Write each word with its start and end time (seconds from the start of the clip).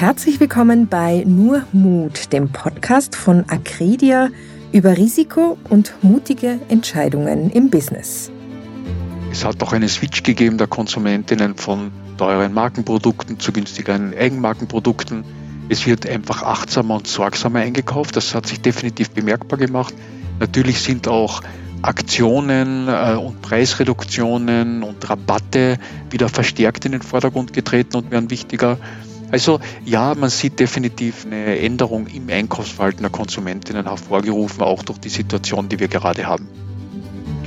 Herzlich 0.00 0.40
willkommen 0.40 0.88
bei 0.88 1.24
Nur 1.26 1.66
Mut, 1.72 2.32
dem 2.32 2.48
Podcast 2.48 3.14
von 3.14 3.44
Acredia 3.50 4.30
über 4.72 4.96
Risiko 4.96 5.58
und 5.68 5.92
mutige 6.00 6.58
Entscheidungen 6.70 7.50
im 7.50 7.68
Business. 7.68 8.32
Es 9.30 9.44
hat 9.44 9.62
auch 9.62 9.74
einen 9.74 9.90
Switch 9.90 10.22
gegeben 10.22 10.56
der 10.56 10.68
Konsumentinnen 10.68 11.54
von 11.54 11.92
teuren 12.16 12.54
Markenprodukten 12.54 13.40
zu 13.40 13.52
günstigeren 13.52 14.16
Eigenmarkenprodukten. 14.16 15.22
Es 15.68 15.84
wird 15.84 16.08
einfach 16.08 16.44
achtsamer 16.44 16.94
und 16.94 17.06
sorgsamer 17.06 17.58
eingekauft. 17.58 18.16
Das 18.16 18.34
hat 18.34 18.46
sich 18.46 18.62
definitiv 18.62 19.10
bemerkbar 19.10 19.58
gemacht. 19.58 19.92
Natürlich 20.38 20.80
sind 20.80 21.08
auch 21.08 21.42
Aktionen 21.82 22.88
äh, 22.88 23.16
und 23.16 23.42
Preisreduktionen 23.42 24.82
und 24.82 25.10
Rabatte 25.10 25.76
wieder 26.08 26.30
verstärkt 26.30 26.86
in 26.86 26.92
den 26.92 27.02
Vordergrund 27.02 27.52
getreten 27.52 27.96
und 27.96 28.10
werden 28.10 28.30
wichtiger. 28.30 28.78
Also 29.30 29.60
ja, 29.84 30.14
man 30.14 30.30
sieht 30.30 30.58
definitiv 30.58 31.26
eine 31.26 31.58
Änderung 31.58 32.06
im 32.08 32.28
Einkaufsverhalten 32.28 33.02
der 33.02 33.10
Konsumentinnen 33.10 33.86
hervorgerufen, 33.86 34.62
auch 34.62 34.82
durch 34.82 34.98
die 34.98 35.08
Situation, 35.08 35.68
die 35.68 35.78
wir 35.78 35.88
gerade 35.88 36.26
haben. 36.26 36.48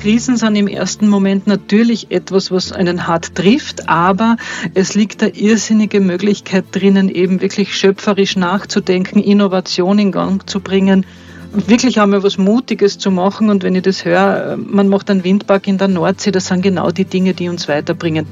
Krisen 0.01 0.35
sind 0.35 0.57
im 0.57 0.67
ersten 0.67 1.07
Moment 1.07 1.47
natürlich 1.47 2.11
etwas, 2.11 2.51
was 2.51 2.73
einen 2.73 3.07
hart 3.07 3.35
trifft, 3.35 3.87
aber 3.87 4.35
es 4.73 4.95
liegt 4.95 5.23
eine 5.23 5.33
irrsinnige 5.33 6.01
Möglichkeit 6.01 6.65
drinnen, 6.71 7.07
eben 7.07 7.39
wirklich 7.39 7.73
schöpferisch 7.73 8.35
nachzudenken, 8.35 9.19
Innovation 9.19 9.99
in 9.99 10.11
Gang 10.11 10.49
zu 10.49 10.59
bringen 10.59 11.05
wirklich 11.53 12.01
einmal 12.01 12.23
was 12.23 12.37
Mutiges 12.37 12.97
zu 12.97 13.11
machen. 13.11 13.49
Und 13.49 13.63
wenn 13.63 13.75
ich 13.75 13.83
das 13.83 14.05
höre, 14.05 14.57
man 14.57 14.87
macht 14.87 15.09
einen 15.09 15.23
Windpark 15.23 15.67
in 15.67 15.77
der 15.77 15.87
Nordsee, 15.87 16.31
das 16.31 16.47
sind 16.47 16.61
genau 16.61 16.91
die 16.91 17.05
Dinge, 17.05 17.33
die 17.33 17.49
uns 17.49 17.67
weiterbringen. 17.67 18.25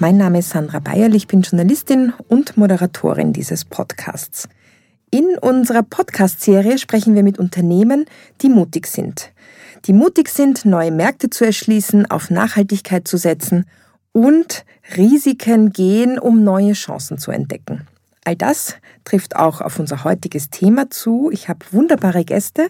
Mein 0.00 0.16
Name 0.16 0.38
ist 0.38 0.50
Sandra 0.50 0.78
Bayerl, 0.78 1.16
ich 1.16 1.26
bin 1.26 1.42
Journalistin 1.42 2.12
und 2.28 2.56
Moderatorin 2.56 3.32
dieses 3.32 3.64
Podcasts. 3.64 4.48
In 5.10 5.36
unserer 5.38 5.82
Podcast-Serie 5.82 6.78
sprechen 6.78 7.16
wir 7.16 7.24
mit 7.24 7.40
Unternehmen, 7.40 8.04
die 8.40 8.48
mutig 8.48 8.86
sind. 8.86 9.32
Die 9.86 9.92
mutig 9.92 10.28
sind, 10.28 10.64
neue 10.64 10.92
Märkte 10.92 11.30
zu 11.30 11.44
erschließen, 11.44 12.08
auf 12.08 12.30
Nachhaltigkeit 12.30 13.08
zu 13.08 13.16
setzen 13.16 13.66
und 14.12 14.64
Risiken 14.96 15.72
gehen, 15.72 16.20
um 16.20 16.44
neue 16.44 16.74
Chancen 16.74 17.18
zu 17.18 17.32
entdecken. 17.32 17.88
All 18.24 18.36
das 18.36 18.76
trifft 19.02 19.34
auch 19.34 19.60
auf 19.60 19.80
unser 19.80 20.04
heutiges 20.04 20.48
Thema 20.48 20.90
zu. 20.90 21.28
Ich 21.32 21.48
habe 21.48 21.66
wunderbare 21.72 22.24
Gäste, 22.24 22.68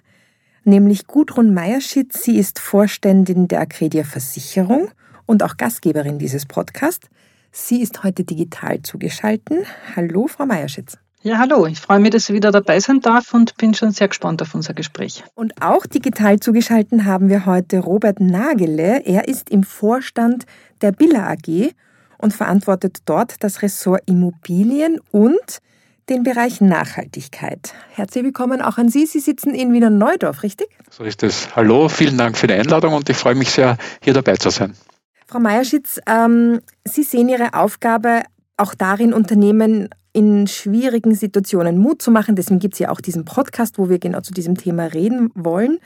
nämlich 0.65 1.07
Gudrun 1.07 1.53
Meierschitz. 1.53 2.23
Sie 2.23 2.39
ist 2.39 2.59
Vorständin 2.59 3.49
der 3.49 3.61
Acredia 3.61 4.05
Versicherung 4.05 4.89
und 5.27 5.43
auch 5.43 5.59
Gastgeberin 5.59 6.19
dieses 6.19 6.47
Podcasts. 6.47 7.11
Sie 7.51 7.83
ist 7.83 8.05
heute 8.05 8.25
digital 8.25 8.83
zugeschaltet. 8.83 9.67
Hallo, 9.97 10.27
Frau 10.27 10.47
Meierschitz. 10.47 10.99
Ja, 11.23 11.39
hallo. 11.39 11.67
Ich 11.67 11.81
freue 11.81 11.99
mich, 11.99 12.11
dass 12.11 12.29
ich 12.29 12.35
wieder 12.35 12.53
dabei 12.53 12.79
sein 12.79 13.01
darf 13.01 13.35
und 13.35 13.57
bin 13.57 13.75
schon 13.75 13.91
sehr 13.91 14.09
gespannt 14.09 14.41
auf 14.41 14.55
unser 14.55 14.73
Gespräch. 14.73 15.25
Und 15.35 15.61
auch 15.61 15.85
digital 15.85 16.39
zugeschaltet 16.39 17.05
haben 17.05 17.29
wir 17.29 17.45
heute 17.45 17.81
Robert 17.81 18.21
Nagele. 18.21 19.05
Er 19.05 19.27
ist 19.27 19.51
im 19.51 19.65
Vorstand 19.65 20.47
der 20.81 20.93
Billa 20.93 21.29
AG 21.29 21.75
und 22.19 22.33
verantwortet 22.33 22.99
dort 23.05 23.43
das 23.43 23.63
Ressort 23.63 24.03
Immobilien 24.07 25.01
und 25.11 25.59
den 26.09 26.23
Bereich 26.23 26.61
Nachhaltigkeit. 26.61 27.75
Herzlich 27.91 28.25
willkommen 28.25 28.63
auch 28.63 28.79
an 28.79 28.89
Sie. 28.89 29.05
Sie 29.05 29.21
sitzen 29.21 29.55
in 29.55 29.73
Wiener 29.73 29.91
Neudorf, 29.91 30.43
richtig? 30.43 30.69
So 30.91 31.05
ist 31.05 31.23
es. 31.23 31.55
Hallo, 31.55 31.89
vielen 31.89 32.17
Dank 32.17 32.39
für 32.39 32.47
die 32.47 32.55
Einladung 32.55 32.95
und 32.95 33.11
ich 33.11 33.17
freue 33.17 33.35
mich 33.35 33.51
sehr, 33.51 33.77
hier 34.01 34.15
dabei 34.15 34.37
zu 34.37 34.51
sein. 34.51 34.75
Frau 35.31 35.41
Meierschitz, 35.41 36.01
ähm, 36.07 36.61
Sie 36.87 37.03
sehen 37.03 37.29
Ihre 37.29 37.53
Aufgabe 37.53 38.23
auch 38.57 38.75
darin, 38.75 39.13
Unternehmen 39.13 39.91
in 40.15 40.47
schwierigen 40.47 41.15
Situationen 41.15 41.77
Mut 41.77 42.01
zu 42.01 42.11
machen. 42.11 42.35
Deswegen 42.35 42.61
gibt 42.61 42.75
es 42.75 42.81
ja 42.81 42.89
auch 42.89 43.03
diesen 43.03 43.27
Podcast, 43.27 43.77
wo 43.77 43.91
wir 43.91 43.99
genau 43.99 44.23
zu 44.23 44.33
diesem 44.33 44.57
Thema 44.57 44.85
reden 44.85 45.31
wollen. 45.35 45.81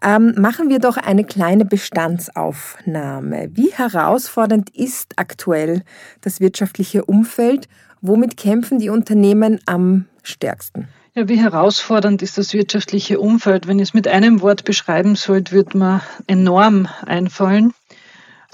Ähm, 0.00 0.34
machen 0.38 0.68
wir 0.68 0.78
doch 0.78 0.96
eine 0.96 1.24
kleine 1.24 1.64
Bestandsaufnahme. 1.64 3.48
Wie 3.52 3.72
herausfordernd 3.72 4.70
ist 4.70 5.14
aktuell 5.16 5.82
das 6.20 6.38
wirtschaftliche 6.38 7.04
Umfeld? 7.04 7.68
Womit 8.00 8.36
kämpfen 8.36 8.78
die 8.78 8.90
Unternehmen 8.90 9.58
am 9.66 10.06
stärksten? 10.22 10.86
Ja, 11.16 11.28
wie 11.28 11.40
herausfordernd 11.40 12.22
ist 12.22 12.38
das 12.38 12.54
wirtschaftliche 12.54 13.18
Umfeld? 13.18 13.66
Wenn 13.66 13.80
ich 13.80 13.88
es 13.88 13.94
mit 13.94 14.06
einem 14.06 14.40
Wort 14.40 14.64
beschreiben 14.64 15.16
sollte, 15.16 15.50
würde 15.50 15.78
mir 15.78 16.00
enorm 16.28 16.88
einfallen. 17.06 17.72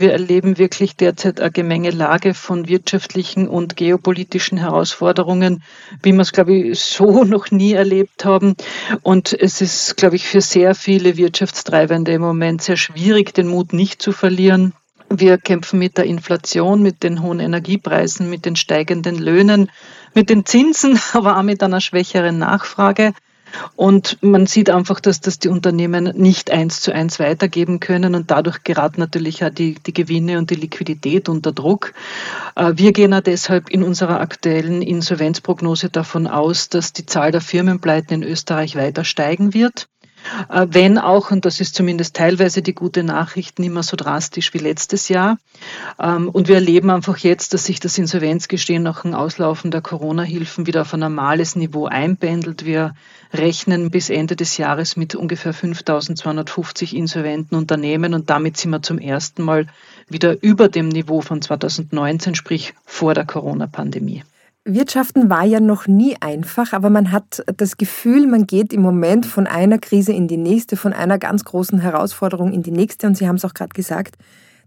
Wir 0.01 0.13
erleben 0.13 0.57
wirklich 0.57 0.97
derzeit 0.97 1.43
eine 1.43 1.51
Gemengelage 1.51 2.33
von 2.33 2.69
wirtschaftlichen 2.69 3.47
und 3.47 3.77
geopolitischen 3.77 4.57
Herausforderungen, 4.57 5.63
wie 6.03 6.13
wir 6.13 6.23
es, 6.23 6.33
glaube 6.33 6.55
ich, 6.55 6.81
so 6.81 7.23
noch 7.25 7.51
nie 7.51 7.75
erlebt 7.75 8.25
haben. 8.25 8.57
Und 9.03 9.35
es 9.39 9.61
ist, 9.61 9.99
glaube 9.99 10.17
ich, 10.17 10.27
für 10.27 10.41
sehr 10.41 10.75
viele 10.75 11.19
Wirtschaftstreibende 11.19 12.13
im 12.13 12.23
Moment 12.23 12.63
sehr 12.63 12.79
schwierig, 12.79 13.35
den 13.35 13.49
Mut 13.49 13.75
nicht 13.75 14.01
zu 14.01 14.13
verlieren. 14.13 14.73
Wir 15.11 15.37
kämpfen 15.37 15.79
mit 15.79 15.99
der 15.99 16.07
Inflation, 16.07 16.81
mit 16.81 17.03
den 17.03 17.21
hohen 17.23 17.39
Energiepreisen, 17.39 18.31
mit 18.31 18.47
den 18.47 18.57
steigenden 18.57 19.19
Löhnen, 19.19 19.71
mit 20.15 20.31
den 20.31 20.47
Zinsen, 20.47 20.99
aber 21.13 21.37
auch 21.37 21.43
mit 21.43 21.63
einer 21.63 21.83
schwächeren 21.83 22.39
Nachfrage. 22.39 23.13
Und 23.77 24.19
man 24.23 24.47
sieht 24.47 24.71
einfach, 24.71 25.01
dass 25.01 25.21
das 25.21 25.39
die 25.39 25.49
Unternehmen 25.49 26.13
nicht 26.17 26.51
eins 26.51 26.81
zu 26.81 26.93
eins 26.93 27.19
weitergeben 27.19 27.81
können 27.81 28.15
und 28.15 28.31
dadurch 28.31 28.63
geraten 28.65 29.01
natürlich 29.01 29.45
auch 29.45 29.51
die, 29.51 29.75
die 29.75 29.93
Gewinne 29.93 30.39
und 30.39 30.51
die 30.51 30.55
Liquidität 30.55 31.29
unter 31.29 31.53
Druck. 31.53 31.93
Äh, 32.57 32.73
wir 32.77 32.93
gehen 32.93 33.15
auch 33.15 33.21
deshalb 33.21 33.71
in 33.71 33.83
unserer 33.83 34.21
aktuellen 34.21 34.83
Insolvenzprognose 34.83 35.89
davon 35.89 36.27
aus, 36.27 36.69
dass 36.69 36.93
die 36.93 37.07
Zahl 37.07 37.33
der 37.33 37.41
Firmenpleiten 37.41 38.23
in 38.23 38.29
Österreich 38.29 38.77
weiter 38.77 39.05
steigen 39.05 39.55
wird. 39.55 39.89
Äh, 40.49 40.67
wenn 40.71 40.99
auch, 40.99 41.31
und 41.31 41.45
das 41.45 41.61
ist 41.61 41.75
zumindest 41.75 42.17
teilweise 42.17 42.63
die 42.63 42.75
gute 42.75 43.03
Nachricht, 43.03 43.59
nicht 43.59 43.73
mehr 43.73 43.83
so 43.83 43.97
drastisch 43.97 44.55
wie 44.55 44.59
letztes 44.59 45.09
Jahr. 45.09 45.39
Ähm, 45.99 46.29
und 46.29 46.49
wir 46.49 46.57
erleben 46.57 46.91
einfach 46.91 47.19
jetzt, 47.19 47.55
dass 47.55 47.65
sich 47.65 47.81
das 47.81 47.99
Insolvenzgestehen 47.99 48.83
nach 48.83 49.03
dem 49.03 49.15
Auslaufen 49.15 49.71
der 49.71 49.81
Corona-Hilfen 49.81 50.67
wieder 50.67 50.83
auf 50.83 50.95
ein 50.95 51.01
normales 51.01 51.57
Niveau 51.57 51.87
einpendelt. 51.87 52.65
Wir 52.65 52.95
rechnen 53.33 53.91
bis 53.91 54.11
Ende 54.11 54.37
des 54.37 54.57
Jahres 54.57 54.97
mit 54.97 55.15
ungefähr 55.15 55.53
5250 55.53 56.97
insolventen 56.97 57.57
Unternehmen 57.57 58.15
und 58.15 58.31
damit 58.31 58.57
sind 58.57 58.71
wir 58.71 58.83
zum 58.83 58.99
ersten 58.99 59.43
Mal 59.43 59.67
wieder 60.09 60.43
über 60.43 60.69
dem 60.69 60.89
Niveau 60.89 61.21
von 61.21 61.41
2019, 61.41 62.35
sprich 62.35 62.75
vor 62.85 63.15
der 63.15 63.25
Corona-Pandemie. 63.25 64.25
Wirtschaften 64.65 65.31
war 65.31 65.45
ja 65.45 65.59
noch 65.59 65.87
nie 65.87 66.17
einfach, 66.21 66.75
aber 66.75 66.91
man 66.91 67.13
hat 67.13 67.43
das 67.57 67.79
Gefühl, 67.79 68.27
man 68.27 68.47
geht 68.47 68.73
im 68.73 68.83
Moment 68.83 69.25
von 69.25 69.47
einer 69.47 69.79
Krise 69.79 70.13
in 70.13 70.29
die 70.29 70.37
nächste, 70.37 70.77
von 70.77 70.93
einer 70.93 71.19
ganz 71.19 71.45
großen 71.45 71.81
Herausforderung 71.81 72.53
in 72.53 72.63
die 72.63 72.71
nächste. 72.71 73.07
Und 73.07 73.17
Sie 73.17 73.27
haben 73.27 73.37
es 73.37 73.45
auch 73.45 73.55
gerade 73.55 73.73
gesagt, 73.73 74.17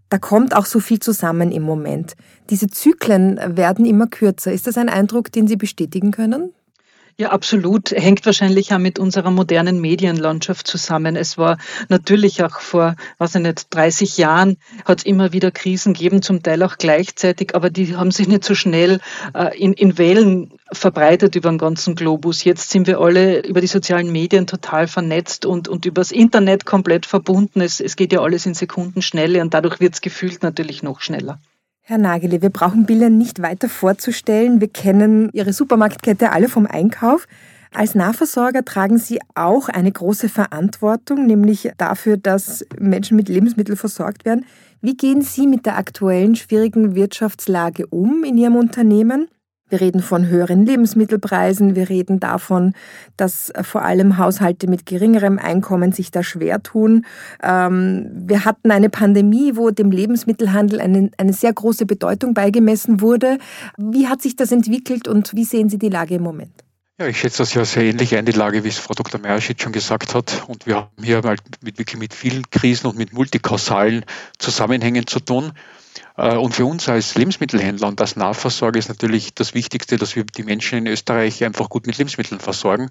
da 0.08 0.18
kommt 0.18 0.54
auch 0.54 0.66
so 0.66 0.80
viel 0.80 0.98
zusammen 0.98 1.52
im 1.52 1.62
Moment. 1.62 2.14
Diese 2.50 2.66
Zyklen 2.66 3.38
werden 3.56 3.86
immer 3.86 4.08
kürzer. 4.08 4.52
Ist 4.52 4.66
das 4.66 4.76
ein 4.76 4.88
Eindruck, 4.88 5.30
den 5.30 5.46
Sie 5.46 5.56
bestätigen 5.56 6.10
können? 6.10 6.52
Ja, 7.16 7.30
absolut. 7.30 7.92
Hängt 7.92 8.26
wahrscheinlich 8.26 8.72
auch 8.74 8.78
mit 8.78 8.98
unserer 8.98 9.30
modernen 9.30 9.80
Medienlandschaft 9.80 10.66
zusammen. 10.66 11.14
Es 11.14 11.38
war 11.38 11.58
natürlich 11.88 12.42
auch 12.42 12.58
vor, 12.58 12.96
was 13.18 13.36
ich 13.36 13.42
nicht, 13.42 13.72
30 13.72 14.18
Jahren 14.18 14.56
hat 14.84 14.98
es 14.98 15.04
immer 15.04 15.32
wieder 15.32 15.52
Krisen 15.52 15.94
gegeben, 15.94 16.22
zum 16.22 16.42
Teil 16.42 16.64
auch 16.64 16.76
gleichzeitig, 16.76 17.54
aber 17.54 17.70
die 17.70 17.94
haben 17.94 18.10
sich 18.10 18.26
nicht 18.26 18.42
so 18.42 18.56
schnell 18.56 18.98
äh, 19.32 19.56
in, 19.56 19.74
in 19.74 19.96
Wellen 19.96 20.54
verbreitet 20.72 21.36
über 21.36 21.50
den 21.50 21.58
ganzen 21.58 21.94
Globus. 21.94 22.42
Jetzt 22.42 22.70
sind 22.70 22.88
wir 22.88 22.98
alle 22.98 23.46
über 23.46 23.60
die 23.60 23.68
sozialen 23.68 24.10
Medien 24.10 24.48
total 24.48 24.88
vernetzt 24.88 25.46
und, 25.46 25.68
und 25.68 25.86
übers 25.86 26.10
Internet 26.10 26.66
komplett 26.66 27.06
verbunden. 27.06 27.60
Es, 27.60 27.78
es 27.78 27.94
geht 27.94 28.12
ja 28.12 28.22
alles 28.22 28.44
in 28.44 28.54
Sekundenschnelle 28.54 29.40
und 29.40 29.54
dadurch 29.54 29.78
wird 29.78 29.94
es 29.94 30.00
gefühlt 30.00 30.42
natürlich 30.42 30.82
noch 30.82 31.00
schneller. 31.00 31.38
Herr 31.86 31.98
Nageli, 31.98 32.40
wir 32.40 32.48
brauchen 32.48 32.86
Billa 32.86 33.10
nicht 33.10 33.42
weiter 33.42 33.68
vorzustellen. 33.68 34.58
Wir 34.62 34.68
kennen 34.68 35.28
Ihre 35.34 35.52
Supermarktkette 35.52 36.32
alle 36.32 36.48
vom 36.48 36.66
Einkauf. 36.66 37.28
Als 37.74 37.94
Nahversorger 37.94 38.64
tragen 38.64 38.96
Sie 38.96 39.20
auch 39.34 39.68
eine 39.68 39.92
große 39.92 40.30
Verantwortung, 40.30 41.26
nämlich 41.26 41.72
dafür, 41.76 42.16
dass 42.16 42.64
Menschen 42.78 43.18
mit 43.18 43.28
Lebensmitteln 43.28 43.76
versorgt 43.76 44.24
werden. 44.24 44.46
Wie 44.80 44.96
gehen 44.96 45.20
Sie 45.20 45.46
mit 45.46 45.66
der 45.66 45.76
aktuellen 45.76 46.36
schwierigen 46.36 46.94
Wirtschaftslage 46.94 47.86
um 47.88 48.24
in 48.24 48.38
Ihrem 48.38 48.56
Unternehmen? 48.56 49.28
Wir 49.74 49.80
reden 49.80 50.02
von 50.02 50.28
höheren 50.28 50.64
Lebensmittelpreisen, 50.66 51.74
wir 51.74 51.88
reden 51.88 52.20
davon, 52.20 52.74
dass 53.16 53.50
äh, 53.50 53.64
vor 53.64 53.82
allem 53.82 54.18
Haushalte 54.18 54.68
mit 54.68 54.86
geringerem 54.86 55.36
Einkommen 55.36 55.90
sich 55.90 56.12
da 56.12 56.22
schwer 56.22 56.62
tun. 56.62 57.04
Ähm, 57.42 58.08
wir 58.14 58.44
hatten 58.44 58.70
eine 58.70 58.88
Pandemie, 58.88 59.56
wo 59.56 59.70
dem 59.70 59.90
Lebensmittelhandel 59.90 60.80
eine, 60.80 61.10
eine 61.18 61.32
sehr 61.32 61.52
große 61.52 61.86
Bedeutung 61.86 62.34
beigemessen 62.34 63.00
wurde. 63.00 63.38
Wie 63.76 64.06
hat 64.06 64.22
sich 64.22 64.36
das 64.36 64.52
entwickelt 64.52 65.08
und 65.08 65.34
wie 65.34 65.44
sehen 65.44 65.68
Sie 65.68 65.78
die 65.78 65.88
Lage 65.88 66.14
im 66.14 66.22
Moment? 66.22 66.63
Ja, 66.96 67.08
ich 67.08 67.18
schätze 67.18 67.38
das 67.38 67.52
ja 67.54 67.64
sehr 67.64 67.82
ähnlich 67.82 68.14
ein, 68.14 68.24
die 68.24 68.30
Lage, 68.30 68.62
wie 68.62 68.68
es 68.68 68.78
Frau 68.78 68.94
Dr. 68.94 69.20
Meierschitz 69.20 69.62
schon 69.62 69.72
gesagt 69.72 70.14
hat. 70.14 70.44
Und 70.46 70.64
wir 70.64 70.76
haben 70.76 71.02
hier 71.02 71.20
mal 71.24 71.36
mit, 71.60 71.76
wirklich 71.76 71.98
mit 71.98 72.14
vielen 72.14 72.48
Krisen 72.50 72.86
und 72.86 72.96
mit 72.96 73.12
multikausalen 73.12 74.04
Zusammenhängen 74.38 75.04
zu 75.08 75.18
tun. 75.18 75.54
Äh, 76.16 76.36
und 76.36 76.54
für 76.54 76.66
uns 76.66 76.88
als 76.88 77.16
Lebensmittelhändler 77.16 77.88
und 77.88 78.00
als 78.00 78.14
Nahversorger 78.14 78.78
ist 78.78 78.90
natürlich 78.90 79.34
das 79.34 79.54
Wichtigste, 79.54 79.96
dass 79.96 80.14
wir 80.14 80.22
die 80.22 80.44
Menschen 80.44 80.78
in 80.78 80.86
Österreich 80.86 81.42
einfach 81.42 81.68
gut 81.68 81.88
mit 81.88 81.98
Lebensmitteln 81.98 82.38
versorgen. 82.38 82.90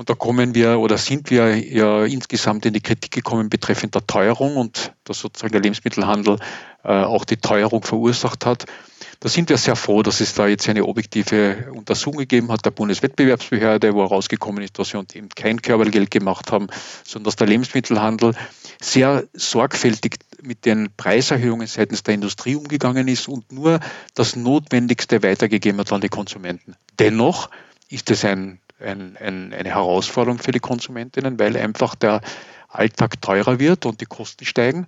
Und 0.00 0.08
da 0.08 0.14
kommen 0.14 0.54
wir 0.54 0.78
oder 0.78 0.96
sind 0.96 1.30
wir 1.30 1.58
ja 1.58 2.06
insgesamt 2.06 2.64
in 2.64 2.72
die 2.72 2.80
Kritik 2.80 3.10
gekommen 3.10 3.50
betreffend 3.50 3.94
der 3.94 4.06
Teuerung 4.06 4.56
und 4.56 4.94
dass 5.04 5.20
sozusagen 5.20 5.52
der 5.52 5.60
Lebensmittelhandel 5.60 6.38
äh, 6.84 6.88
auch 6.88 7.26
die 7.26 7.36
Teuerung 7.36 7.82
verursacht 7.82 8.46
hat. 8.46 8.64
Da 9.20 9.28
sind 9.28 9.50
wir 9.50 9.58
sehr 9.58 9.76
froh, 9.76 10.02
dass 10.02 10.22
es 10.22 10.32
da 10.32 10.46
jetzt 10.46 10.66
eine 10.70 10.86
objektive 10.86 11.70
Untersuchung 11.74 12.20
gegeben 12.20 12.50
hat 12.50 12.64
der 12.64 12.70
Bundeswettbewerbsbehörde, 12.70 13.92
wo 13.92 14.00
herausgekommen 14.00 14.64
ist, 14.64 14.78
dass 14.78 14.94
wir 14.94 15.04
eben 15.12 15.28
kein 15.28 15.60
Körpergeld 15.60 16.10
gemacht 16.10 16.50
haben, 16.50 16.68
sondern 17.04 17.24
dass 17.24 17.36
der 17.36 17.48
Lebensmittelhandel 17.48 18.32
sehr 18.80 19.24
sorgfältig 19.34 20.16
mit 20.40 20.64
den 20.64 20.88
Preiserhöhungen 20.96 21.66
seitens 21.66 22.04
der 22.04 22.14
Industrie 22.14 22.54
umgegangen 22.54 23.06
ist 23.06 23.28
und 23.28 23.52
nur 23.52 23.80
das 24.14 24.34
Notwendigste 24.34 25.22
weitergegeben 25.22 25.78
hat 25.78 25.92
an 25.92 26.00
die 26.00 26.08
Konsumenten. 26.08 26.74
Dennoch 26.98 27.50
ist 27.90 28.10
es 28.10 28.24
ein, 28.24 28.60
ein, 28.80 29.16
ein, 29.18 29.52
eine 29.52 29.68
Herausforderung 29.68 30.38
für 30.38 30.52
die 30.52 30.60
Konsumentinnen, 30.60 31.38
weil 31.38 31.56
einfach 31.56 31.94
der 31.94 32.20
Alltag 32.68 33.20
teurer 33.20 33.58
wird 33.58 33.86
und 33.86 34.00
die 34.00 34.06
Kosten 34.06 34.44
steigen. 34.44 34.86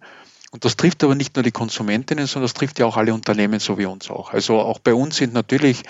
Und 0.52 0.64
das 0.64 0.76
trifft 0.76 1.02
aber 1.02 1.14
nicht 1.14 1.34
nur 1.34 1.42
die 1.42 1.50
Konsumentinnen, 1.50 2.26
sondern 2.26 2.44
das 2.44 2.54
trifft 2.54 2.78
ja 2.78 2.86
auch 2.86 2.96
alle 2.96 3.14
Unternehmen, 3.14 3.58
so 3.58 3.78
wie 3.78 3.86
uns 3.86 4.10
auch. 4.10 4.32
Also 4.32 4.60
auch 4.60 4.78
bei 4.78 4.94
uns 4.94 5.16
sind 5.16 5.32
natürlich 5.32 5.82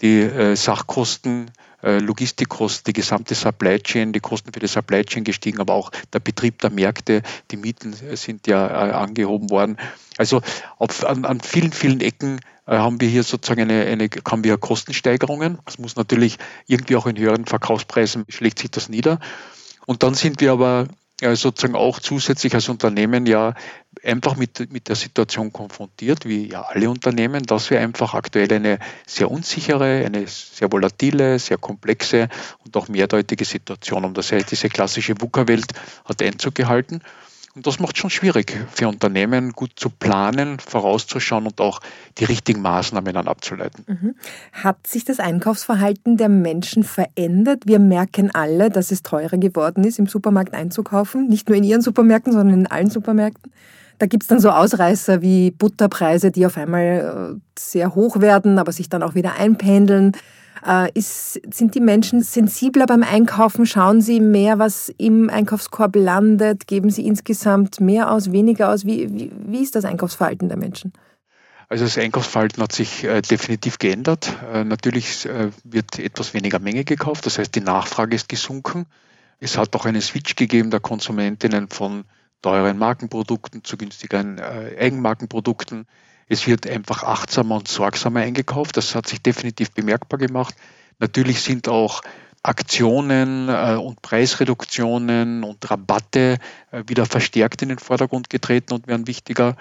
die 0.00 0.20
äh, 0.20 0.54
Sachkosten, 0.54 1.50
Logistikkosten, 1.98 2.84
die 2.86 2.92
gesamte 2.92 3.34
Supply 3.34 3.78
Chain, 3.78 4.12
die 4.12 4.20
Kosten 4.20 4.52
für 4.52 4.60
die 4.60 4.66
Supply 4.66 5.04
Chain 5.04 5.24
gestiegen, 5.24 5.60
aber 5.60 5.74
auch 5.74 5.90
der 6.12 6.20
Betrieb 6.20 6.60
der 6.60 6.70
Märkte, 6.70 7.22
die 7.50 7.56
Mieten 7.56 7.92
äh, 7.92 8.16
sind 8.16 8.46
ja 8.46 8.66
äh, 8.66 8.92
angehoben 8.92 9.50
worden. 9.50 9.76
Also 10.18 10.42
auf, 10.78 11.04
an, 11.04 11.24
an 11.24 11.40
vielen, 11.40 11.72
vielen 11.72 12.00
Ecken 12.00 12.40
äh, 12.66 12.76
haben 12.76 13.00
wir 13.00 13.08
hier 13.08 13.22
sozusagen 13.22 13.62
eine, 13.62 13.84
eine, 13.84 14.08
haben 14.28 14.44
wir 14.44 14.58
Kostensteigerungen. 14.58 15.58
Das 15.64 15.78
muss 15.78 15.96
natürlich 15.96 16.38
irgendwie 16.66 16.96
auch 16.96 17.06
in 17.06 17.18
höheren 17.18 17.46
Verkaufspreisen 17.46 18.24
schlägt 18.28 18.58
sich 18.58 18.70
das 18.70 18.88
nieder. 18.88 19.20
Und 19.86 20.02
dann 20.02 20.14
sind 20.14 20.40
wir 20.40 20.52
aber 20.52 20.88
sozusagen 21.20 21.74
auch 21.74 21.98
zusätzlich 21.98 22.54
als 22.54 22.68
Unternehmen 22.68 23.26
ja 23.26 23.54
einfach 24.04 24.36
mit, 24.36 24.72
mit 24.72 24.88
der 24.88 24.96
Situation 24.96 25.52
konfrontiert, 25.52 26.26
wie 26.26 26.50
ja 26.50 26.62
alle 26.62 26.90
Unternehmen, 26.90 27.42
dass 27.44 27.70
wir 27.70 27.80
einfach 27.80 28.14
aktuell 28.14 28.52
eine 28.52 28.78
sehr 29.06 29.30
unsichere, 29.30 30.04
eine 30.04 30.26
sehr 30.26 30.70
volatile, 30.70 31.38
sehr 31.38 31.58
komplexe 31.58 32.28
und 32.64 32.76
auch 32.76 32.88
mehrdeutige 32.88 33.44
Situation 33.44 34.04
haben. 34.04 34.14
Das 34.14 34.30
heißt, 34.30 34.50
diese 34.50 34.68
klassische 34.68 35.14
VUCA-Welt 35.20 35.72
hat 36.04 36.22
Einzug 36.22 36.54
gehalten. 36.54 37.00
Und 37.56 37.66
das 37.66 37.80
macht 37.80 37.96
schon 37.96 38.10
schwierig 38.10 38.54
für 38.70 38.86
Unternehmen, 38.86 39.52
gut 39.52 39.72
zu 39.76 39.88
planen, 39.88 40.58
vorauszuschauen 40.58 41.46
und 41.46 41.58
auch 41.58 41.80
die 42.18 42.24
richtigen 42.26 42.60
Maßnahmen 42.60 43.14
dann 43.14 43.28
abzuleiten. 43.28 43.82
Mhm. 43.86 44.14
Hat 44.52 44.86
sich 44.86 45.06
das 45.06 45.20
Einkaufsverhalten 45.20 46.18
der 46.18 46.28
Menschen 46.28 46.84
verändert? 46.84 47.62
Wir 47.64 47.78
merken 47.78 48.30
alle, 48.30 48.68
dass 48.68 48.90
es 48.90 49.02
teurer 49.02 49.38
geworden 49.38 49.84
ist, 49.84 49.98
im 49.98 50.06
Supermarkt 50.06 50.52
einzukaufen. 50.52 51.28
Nicht 51.28 51.48
nur 51.48 51.56
in 51.56 51.64
Ihren 51.64 51.80
Supermärkten, 51.80 52.34
sondern 52.34 52.60
in 52.60 52.66
allen 52.66 52.90
Supermärkten. 52.90 53.50
Da 53.98 54.04
gibt 54.04 54.24
es 54.24 54.28
dann 54.28 54.40
so 54.40 54.50
Ausreißer 54.50 55.22
wie 55.22 55.50
Butterpreise, 55.50 56.30
die 56.30 56.44
auf 56.44 56.58
einmal 56.58 57.38
äh, 57.38 57.40
sehr 57.58 57.94
hoch 57.94 58.20
werden, 58.20 58.58
aber 58.58 58.72
sich 58.72 58.90
dann 58.90 59.02
auch 59.02 59.14
wieder 59.14 59.36
einpendeln. 59.38 60.12
Äh, 60.64 60.90
ist, 60.92 61.40
sind 61.52 61.74
die 61.74 61.80
Menschen 61.80 62.22
sensibler 62.22 62.86
beim 62.86 63.02
Einkaufen? 63.02 63.66
Schauen 63.66 64.00
sie 64.00 64.20
mehr, 64.20 64.58
was 64.58 64.92
im 64.98 65.28
Einkaufskorb 65.28 65.96
landet? 65.96 66.66
Geben 66.66 66.90
sie 66.90 67.06
insgesamt 67.06 67.80
mehr 67.80 68.10
aus, 68.10 68.32
weniger 68.32 68.70
aus? 68.70 68.84
Wie, 68.84 69.12
wie, 69.12 69.32
wie 69.46 69.62
ist 69.62 69.74
das 69.74 69.84
Einkaufsverhalten 69.84 70.48
der 70.48 70.58
Menschen? 70.58 70.92
Also 71.68 71.84
das 71.84 71.98
Einkaufsverhalten 71.98 72.62
hat 72.62 72.72
sich 72.72 73.04
äh, 73.04 73.20
definitiv 73.22 73.78
geändert. 73.78 74.32
Äh, 74.52 74.64
natürlich 74.64 75.26
äh, 75.26 75.50
wird 75.64 75.98
etwas 75.98 76.32
weniger 76.32 76.60
Menge 76.60 76.84
gekauft, 76.84 77.26
das 77.26 77.38
heißt 77.38 77.54
die 77.54 77.60
Nachfrage 77.60 78.14
ist 78.14 78.28
gesunken. 78.28 78.86
Es 79.40 79.58
hat 79.58 79.74
auch 79.74 79.84
einen 79.84 80.00
Switch 80.00 80.36
gegeben 80.36 80.70
der 80.70 80.80
Konsumentinnen 80.80 81.68
von 81.68 82.04
teuren 82.40 82.78
Markenprodukten 82.78 83.64
zu 83.64 83.76
günstigeren 83.76 84.38
äh, 84.38 84.76
Eigenmarkenprodukten. 84.78 85.86
Es 86.28 86.46
wird 86.46 86.66
einfach 86.66 87.02
achtsamer 87.04 87.56
und 87.56 87.68
sorgsamer 87.68 88.20
eingekauft. 88.20 88.76
Das 88.76 88.94
hat 88.94 89.06
sich 89.06 89.22
definitiv 89.22 89.70
bemerkbar 89.72 90.18
gemacht. 90.18 90.54
Natürlich 90.98 91.40
sind 91.40 91.68
auch 91.68 92.02
Aktionen 92.42 93.48
äh, 93.48 93.76
und 93.76 94.02
Preisreduktionen 94.02 95.44
und 95.44 95.68
Rabatte 95.70 96.38
äh, 96.70 96.84
wieder 96.86 97.06
verstärkt 97.06 97.62
in 97.62 97.68
den 97.70 97.78
Vordergrund 97.78 98.30
getreten 98.30 98.72
und 98.72 98.86
werden 98.86 99.06
wichtiger. 99.06 99.56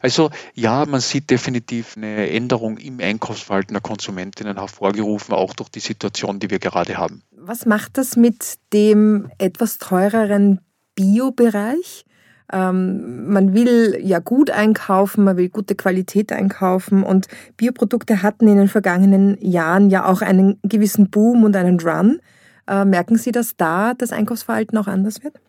Also 0.00 0.30
ja, 0.54 0.86
man 0.86 1.00
sieht 1.00 1.28
definitiv 1.28 1.96
eine 1.96 2.30
Änderung 2.30 2.78
im 2.78 3.00
Einkaufsverhalten 3.00 3.74
der 3.74 3.82
Konsumentinnen 3.82 4.56
hervorgerufen, 4.56 5.34
auch 5.34 5.52
durch 5.52 5.68
die 5.68 5.80
Situation, 5.80 6.40
die 6.40 6.48
wir 6.48 6.58
gerade 6.58 6.96
haben. 6.96 7.22
Was 7.32 7.66
macht 7.66 7.98
das 7.98 8.16
mit 8.16 8.58
dem 8.72 9.30
etwas 9.36 9.76
teureren 9.76 10.60
Biobereich? 10.94 12.06
Ähm, 12.52 13.32
man 13.32 13.54
will 13.54 13.98
ja 14.02 14.18
gut 14.18 14.50
einkaufen, 14.50 15.24
man 15.24 15.36
will 15.36 15.48
gute 15.48 15.74
Qualität 15.74 16.32
einkaufen 16.32 17.02
und 17.02 17.28
Bioprodukte 17.56 18.22
hatten 18.22 18.48
in 18.48 18.56
den 18.56 18.68
vergangenen 18.68 19.38
Jahren 19.40 19.90
ja 19.90 20.06
auch 20.06 20.22
einen 20.22 20.58
gewissen 20.62 21.10
Boom 21.10 21.44
und 21.44 21.56
einen 21.56 21.80
Run. 21.80 22.20
Äh, 22.66 22.84
merken 22.84 23.16
Sie, 23.16 23.32
dass 23.32 23.56
da 23.56 23.94
das 23.94 24.12
Einkaufsverhalten 24.12 24.76
auch 24.78 24.86
anders 24.86 25.22
wird? 25.22 25.40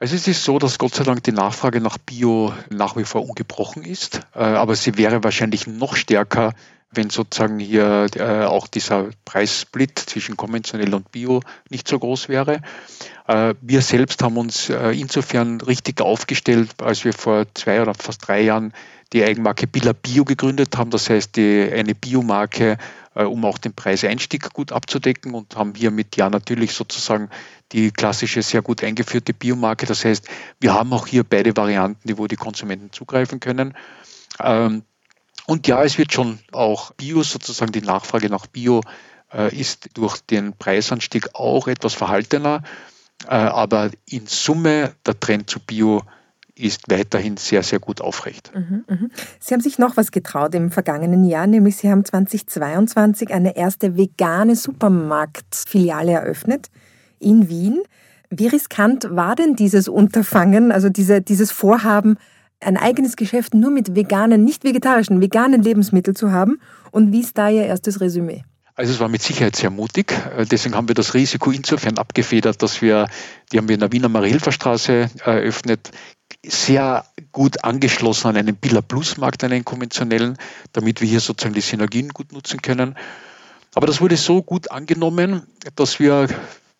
Also 0.00 0.14
es 0.14 0.28
ist 0.28 0.44
so, 0.44 0.60
dass 0.60 0.78
Gott 0.78 0.94
sei 0.94 1.02
Dank 1.02 1.24
die 1.24 1.32
Nachfrage 1.32 1.80
nach 1.80 1.98
Bio 1.98 2.52
nach 2.70 2.96
wie 2.96 3.04
vor 3.04 3.28
ungebrochen 3.28 3.84
ist, 3.84 4.20
äh, 4.34 4.38
aber 4.38 4.76
sie 4.76 4.96
wäre 4.96 5.24
wahrscheinlich 5.24 5.66
noch 5.66 5.96
stärker, 5.96 6.54
wenn 6.90 7.10
sozusagen 7.10 7.58
hier 7.58 8.06
äh, 8.16 8.44
auch 8.44 8.66
dieser 8.66 9.08
Preissplit 9.24 9.98
zwischen 9.98 10.36
konventionell 10.36 10.94
und 10.94 11.12
Bio 11.12 11.40
nicht 11.68 11.86
so 11.86 11.98
groß 11.98 12.28
wäre. 12.28 12.62
Äh, 13.26 13.54
wir 13.60 13.82
selbst 13.82 14.22
haben 14.22 14.38
uns 14.38 14.70
äh, 14.70 14.90
insofern 14.90 15.60
richtig 15.60 16.00
aufgestellt, 16.00 16.70
als 16.82 17.04
wir 17.04 17.12
vor 17.12 17.46
zwei 17.54 17.82
oder 17.82 17.94
fast 17.94 18.26
drei 18.26 18.42
Jahren 18.42 18.72
die 19.12 19.24
Eigenmarke 19.24 19.66
Billa 19.66 19.92
Bio 19.92 20.24
gegründet 20.24 20.76
haben. 20.76 20.90
Das 20.90 21.08
heißt, 21.08 21.36
die, 21.36 21.70
eine 21.72 21.94
Biomarke, 21.94 22.78
äh, 23.14 23.24
um 23.24 23.44
auch 23.44 23.58
den 23.58 23.74
Preiseinstieg 23.74 24.52
gut 24.52 24.72
abzudecken 24.72 25.34
und 25.34 25.56
haben 25.56 25.74
hiermit 25.74 26.16
ja 26.16 26.30
natürlich 26.30 26.72
sozusagen 26.72 27.28
die 27.72 27.90
klassische, 27.90 28.42
sehr 28.42 28.62
gut 28.62 28.82
eingeführte 28.82 29.34
Biomarke. 29.34 29.86
Das 29.86 30.04
heißt, 30.04 30.26
wir 30.60 30.72
haben 30.72 30.92
auch 30.92 31.06
hier 31.06 31.24
beide 31.24 31.56
Varianten, 31.56 32.16
wo 32.16 32.26
die 32.26 32.36
Konsumenten 32.36 32.92
zugreifen 32.92 33.40
können. 33.40 33.74
Ähm, 34.40 34.82
und 35.48 35.66
ja, 35.66 35.82
es 35.82 35.96
wird 35.96 36.12
schon 36.12 36.38
auch 36.52 36.92
Bio, 36.92 37.22
sozusagen 37.22 37.72
die 37.72 37.80
Nachfrage 37.80 38.28
nach 38.28 38.46
Bio 38.46 38.82
äh, 39.32 39.54
ist 39.58 39.88
durch 39.94 40.18
den 40.18 40.52
Preisanstieg 40.52 41.30
auch 41.32 41.68
etwas 41.68 41.94
verhaltener. 41.94 42.62
Äh, 43.26 43.30
aber 43.30 43.90
in 44.04 44.26
Summe 44.26 44.92
der 45.06 45.18
Trend 45.18 45.48
zu 45.48 45.58
Bio 45.60 46.02
ist 46.54 46.90
weiterhin 46.90 47.38
sehr, 47.38 47.62
sehr 47.62 47.78
gut 47.78 48.02
aufrecht. 48.02 48.52
Mhm, 48.54 48.84
mhm. 48.88 49.10
Sie 49.40 49.54
haben 49.54 49.62
sich 49.62 49.78
noch 49.78 49.96
was 49.96 50.10
getraut 50.10 50.54
im 50.54 50.70
vergangenen 50.70 51.24
Jahr, 51.24 51.46
nämlich 51.46 51.78
Sie 51.78 51.90
haben 51.90 52.04
2022 52.04 53.32
eine 53.32 53.56
erste 53.56 53.96
vegane 53.96 54.54
Supermarktfiliale 54.54 56.12
eröffnet 56.12 56.66
in 57.20 57.48
Wien. 57.48 57.80
Wie 58.28 58.48
riskant 58.48 59.08
war 59.10 59.34
denn 59.34 59.56
dieses 59.56 59.88
Unterfangen, 59.88 60.72
also 60.72 60.90
diese, 60.90 61.22
dieses 61.22 61.52
Vorhaben, 61.52 62.18
ein 62.60 62.76
eigenes 62.76 63.16
Geschäft 63.16 63.54
nur 63.54 63.70
mit 63.70 63.94
veganen, 63.94 64.44
nicht 64.44 64.64
vegetarischen, 64.64 65.20
veganen 65.20 65.62
Lebensmitteln 65.62 66.16
zu 66.16 66.32
haben? 66.32 66.60
Und 66.90 67.12
wie 67.12 67.20
ist 67.20 67.38
da 67.38 67.48
Ihr 67.48 67.64
erstes 67.64 68.00
Resümee? 68.00 68.44
Also 68.74 68.92
es 68.92 69.00
war 69.00 69.08
mit 69.08 69.22
Sicherheit 69.22 69.56
sehr 69.56 69.70
mutig. 69.70 70.12
Äh, 70.36 70.46
deswegen 70.46 70.76
haben 70.76 70.86
wir 70.86 70.94
das 70.94 71.14
Risiko 71.14 71.50
insofern 71.50 71.98
abgefedert, 71.98 72.62
dass 72.62 72.80
wir, 72.80 73.08
die 73.50 73.58
haben 73.58 73.68
wir 73.68 73.74
in 73.74 73.80
der 73.80 73.90
Wiener 73.90 74.08
Marilferstraße 74.08 75.10
eröffnet, 75.24 75.90
sehr 76.46 77.04
gut 77.32 77.64
angeschlossen 77.64 78.28
an 78.28 78.36
einen 78.36 78.54
Billa 78.54 78.80
Plus 78.80 79.16
Markt, 79.16 79.42
einen 79.42 79.64
konventionellen, 79.64 80.36
damit 80.72 81.00
wir 81.00 81.08
hier 81.08 81.18
sozusagen 81.18 81.54
die 81.54 81.60
Synergien 81.60 82.10
gut 82.10 82.32
nutzen 82.32 82.62
können. 82.62 82.94
Aber 83.74 83.88
das 83.88 84.00
wurde 84.00 84.16
so 84.16 84.42
gut 84.42 84.70
angenommen, 84.70 85.42
dass 85.74 85.98
wir 85.98 86.28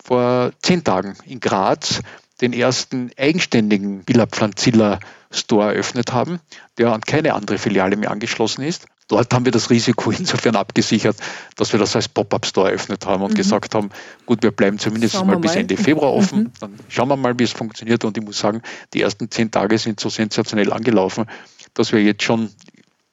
vor 0.02 0.52
zehn 0.62 0.85
Tagen 0.85 1.16
in 1.25 1.40
Graz 1.40 2.00
den 2.40 2.52
ersten 2.52 3.11
eigenständigen 3.16 4.04
Billa 4.04 4.26
Pflanzilla 4.26 5.00
Store 5.30 5.75
eröffnet 5.75 6.12
haben, 6.12 6.40
der 6.78 6.92
an 6.92 7.02
keine 7.02 7.35
andere 7.35 7.59
Filiale 7.59 7.97
mehr 7.97 8.11
angeschlossen 8.11 8.62
ist. 8.62 8.87
Dort 9.09 9.33
haben 9.33 9.45
wir 9.45 9.52
das 9.52 9.71
Risiko 9.71 10.11
insofern 10.18 10.57
abgesichert, 10.57 11.16
dass 11.57 11.73
wir 11.73 11.80
das 11.80 11.97
als 11.97 12.09
Pop-up-Store 12.09 12.68
eröffnet 12.68 13.07
haben 13.07 13.23
und 13.23 13.33
mhm. 13.33 13.37
gesagt 13.37 13.75
haben, 13.75 13.90
gut, 14.26 14.42
wir 14.42 14.50
bleiben 14.50 14.78
zumindest 14.78 15.14
mal, 15.16 15.25
mal 15.25 15.38
bis 15.38 15.54
Ende 15.54 15.76
Februar 15.76 16.12
offen, 16.12 16.45
mhm. 16.45 16.52
dann 16.61 16.75
schauen 16.88 17.09
wir 17.09 17.16
mal, 17.16 17.38
wie 17.38 17.45
es 17.45 17.52
funktioniert. 17.52 18.04
Und 18.04 18.16
ich 18.16 18.25
muss 18.25 18.38
sagen, 18.38 18.62
die 18.95 19.02
ersten 19.02 19.30
zehn 19.30 19.50
Tage 19.50 19.78
sind 19.78 19.99
so 19.99 20.09
sensationell 20.09 20.73
angelaufen, 20.73 21.26
dass 21.75 21.92
wir 21.92 22.02
jetzt 22.02 22.23
schon 22.23 22.50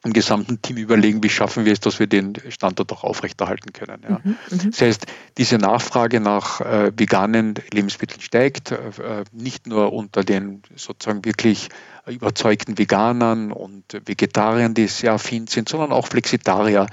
im 0.06 0.14
gesamten 0.14 0.62
Team 0.62 0.78
überlegen, 0.78 1.24
wie 1.24 1.30
schaffen 1.30 1.66
wir 1.66 1.74
es, 1.74 1.80
dass 1.80 2.00
wir 2.00 2.06
den 2.06 2.36
Standort 2.50 2.92
auch 2.92 3.04
aufrechterhalten 3.04 3.74
können. 3.74 4.02
Ja. 4.08 4.22
Mhm, 4.24 4.38
mhm. 4.52 4.72
das 4.72 4.82
heißt, 4.82 5.06
diese 5.38 5.58
Nachfrage 5.58 6.20
nach 6.20 6.62
äh, 6.62 6.92
veganen 6.96 7.56
Lebensmitteln 7.74 8.22
steigt, 8.22 8.72
äh, 8.72 9.24
nicht 9.32 9.66
nur 9.66 9.94
unter 9.94 10.24
den 10.24 10.62
sozusagen 10.76 11.26
wirklich 11.26 11.70
überzeugten 12.08 12.78
Veganern 12.78 13.52
und 13.52 13.84
Vegetariern, 14.06 14.76
die 14.76 14.88
sehr 14.88 15.14
affin 15.14 15.48
sind, 15.48 15.70
sondern 15.70 15.92
auch 15.92 16.08
Flexitarier 16.08 16.86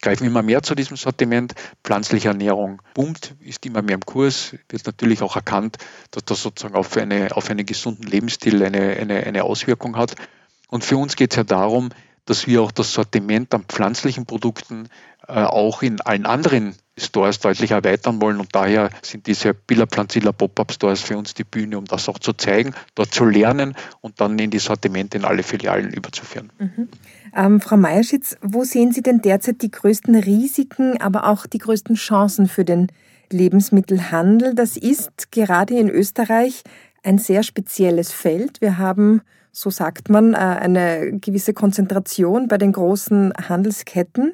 greifen 0.00 0.26
immer 0.26 0.42
mehr 0.42 0.62
zu 0.62 0.74
diesem 0.74 0.96
Sortiment. 0.96 1.54
Pflanzliche 1.82 2.28
Ernährung 2.28 2.82
boomt, 2.94 3.34
ist 3.40 3.64
immer 3.66 3.82
mehr 3.82 3.94
im 3.94 4.04
Kurs, 4.04 4.54
wird 4.68 4.86
natürlich 4.86 5.22
auch 5.22 5.36
erkannt, 5.36 5.78
dass 6.10 6.24
das 6.24 6.42
sozusagen 6.42 6.74
auf, 6.74 6.96
eine, 6.96 7.34
auf 7.36 7.50
einen 7.50 7.66
gesunden 7.66 8.06
Lebensstil 8.06 8.62
eine, 8.62 8.96
eine, 8.96 9.24
eine 9.24 9.44
Auswirkung 9.44 9.96
hat. 9.96 10.14
Und 10.68 10.84
für 10.84 10.96
uns 10.96 11.16
geht 11.16 11.32
es 11.32 11.36
ja 11.36 11.44
darum, 11.44 11.90
dass 12.24 12.46
wir 12.46 12.62
auch 12.62 12.72
das 12.72 12.92
Sortiment 12.92 13.52
an 13.54 13.64
pflanzlichen 13.64 14.26
Produkten 14.26 14.88
äh, 15.28 15.42
auch 15.42 15.82
in 15.82 16.00
allen 16.00 16.26
anderen 16.26 16.74
Stores 16.98 17.38
deutlich 17.38 17.70
erweitern 17.70 18.20
wollen. 18.20 18.38
Und 18.38 18.54
daher 18.54 18.90
sind 19.02 19.26
diese 19.26 19.54
Billa 19.54 19.86
Planzilla 19.86 20.32
Pop-Up 20.32 20.72
Stores 20.72 21.00
für 21.00 21.16
uns 21.16 21.34
die 21.34 21.44
Bühne, 21.44 21.78
um 21.78 21.84
das 21.84 22.08
auch 22.08 22.18
zu 22.18 22.32
zeigen, 22.32 22.74
dort 22.94 23.14
zu 23.14 23.24
lernen 23.24 23.74
und 24.00 24.20
dann 24.20 24.38
in 24.38 24.50
die 24.50 24.58
Sortimente 24.58 25.18
in 25.18 25.24
alle 25.24 25.42
Filialen 25.42 25.92
überzuführen. 25.92 26.52
Mhm. 26.58 26.88
Ähm, 27.34 27.60
Frau 27.60 27.76
Meierschitz, 27.76 28.36
wo 28.42 28.64
sehen 28.64 28.92
Sie 28.92 29.02
denn 29.02 29.22
derzeit 29.22 29.62
die 29.62 29.70
größten 29.70 30.14
Risiken, 30.16 31.00
aber 31.00 31.28
auch 31.28 31.46
die 31.46 31.58
größten 31.58 31.96
Chancen 31.96 32.46
für 32.46 32.64
den 32.64 32.88
Lebensmittelhandel? 33.30 34.54
Das 34.54 34.76
ist 34.76 35.32
gerade 35.32 35.78
in 35.78 35.88
Österreich 35.88 36.62
ein 37.02 37.18
sehr 37.18 37.42
spezielles 37.42 38.12
Feld. 38.12 38.60
Wir 38.60 38.78
haben 38.78 39.22
so 39.52 39.70
sagt 39.70 40.08
man, 40.08 40.34
äh, 40.34 40.38
eine 40.38 41.18
gewisse 41.18 41.52
Konzentration 41.52 42.48
bei 42.48 42.58
den 42.58 42.72
großen 42.72 43.32
Handelsketten. 43.48 44.32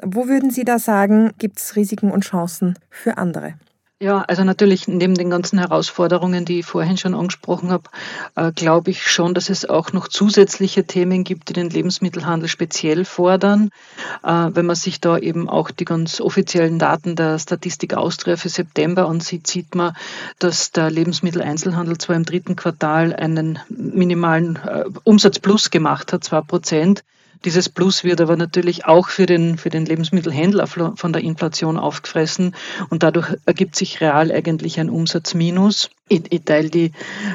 Wo 0.00 0.28
würden 0.28 0.50
Sie 0.50 0.64
da 0.64 0.78
sagen, 0.78 1.32
gibt 1.38 1.58
es 1.58 1.74
Risiken 1.74 2.10
und 2.10 2.24
Chancen 2.24 2.74
für 2.90 3.16
andere? 3.18 3.54
Ja, 4.00 4.22
also 4.28 4.44
natürlich 4.44 4.86
neben 4.86 5.14
den 5.14 5.28
ganzen 5.28 5.58
Herausforderungen, 5.58 6.44
die 6.44 6.60
ich 6.60 6.66
vorhin 6.66 6.96
schon 6.96 7.14
angesprochen 7.14 7.72
habe, 7.72 7.90
äh, 8.36 8.52
glaube 8.52 8.92
ich 8.92 9.02
schon, 9.10 9.34
dass 9.34 9.50
es 9.50 9.68
auch 9.68 9.92
noch 9.92 10.06
zusätzliche 10.06 10.84
Themen 10.84 11.24
gibt, 11.24 11.48
die 11.48 11.52
den 11.52 11.68
Lebensmittelhandel 11.68 12.48
speziell 12.48 13.04
fordern. 13.04 13.70
Äh, 14.22 14.50
wenn 14.52 14.66
man 14.66 14.76
sich 14.76 15.00
da 15.00 15.18
eben 15.18 15.48
auch 15.48 15.72
die 15.72 15.84
ganz 15.84 16.20
offiziellen 16.20 16.78
Daten 16.78 17.16
der 17.16 17.40
Statistik 17.40 17.94
Austria 17.94 18.36
für 18.36 18.50
September 18.50 19.08
ansieht, 19.08 19.48
sieht 19.48 19.74
man, 19.74 19.96
dass 20.38 20.70
der 20.70 20.92
Lebensmitteleinzelhandel 20.92 21.98
zwar 21.98 22.14
im 22.14 22.24
dritten 22.24 22.54
Quartal 22.54 23.16
einen 23.16 23.58
minimalen 23.68 24.60
äh, 24.64 24.84
Umsatz 25.02 25.40
plus 25.40 25.70
gemacht 25.70 26.12
hat, 26.12 26.22
zwei 26.22 26.42
Prozent. 26.42 27.02
Dieses 27.44 27.68
Plus 27.68 28.02
wird 28.02 28.20
aber 28.20 28.36
natürlich 28.36 28.86
auch 28.86 29.08
für 29.08 29.26
den, 29.26 29.58
für 29.58 29.70
den 29.70 29.86
Lebensmittelhändler 29.86 30.66
von 30.66 31.12
der 31.12 31.22
Inflation 31.22 31.78
aufgefressen 31.78 32.56
und 32.90 33.02
dadurch 33.02 33.36
ergibt 33.46 33.76
sich 33.76 34.00
real 34.00 34.32
eigentlich 34.32 34.80
ein 34.80 34.90
Umsatzminus. 34.90 35.90
Ich, 36.08 36.22
ich 36.30 36.42
teile 36.44 36.68
die 36.68 36.92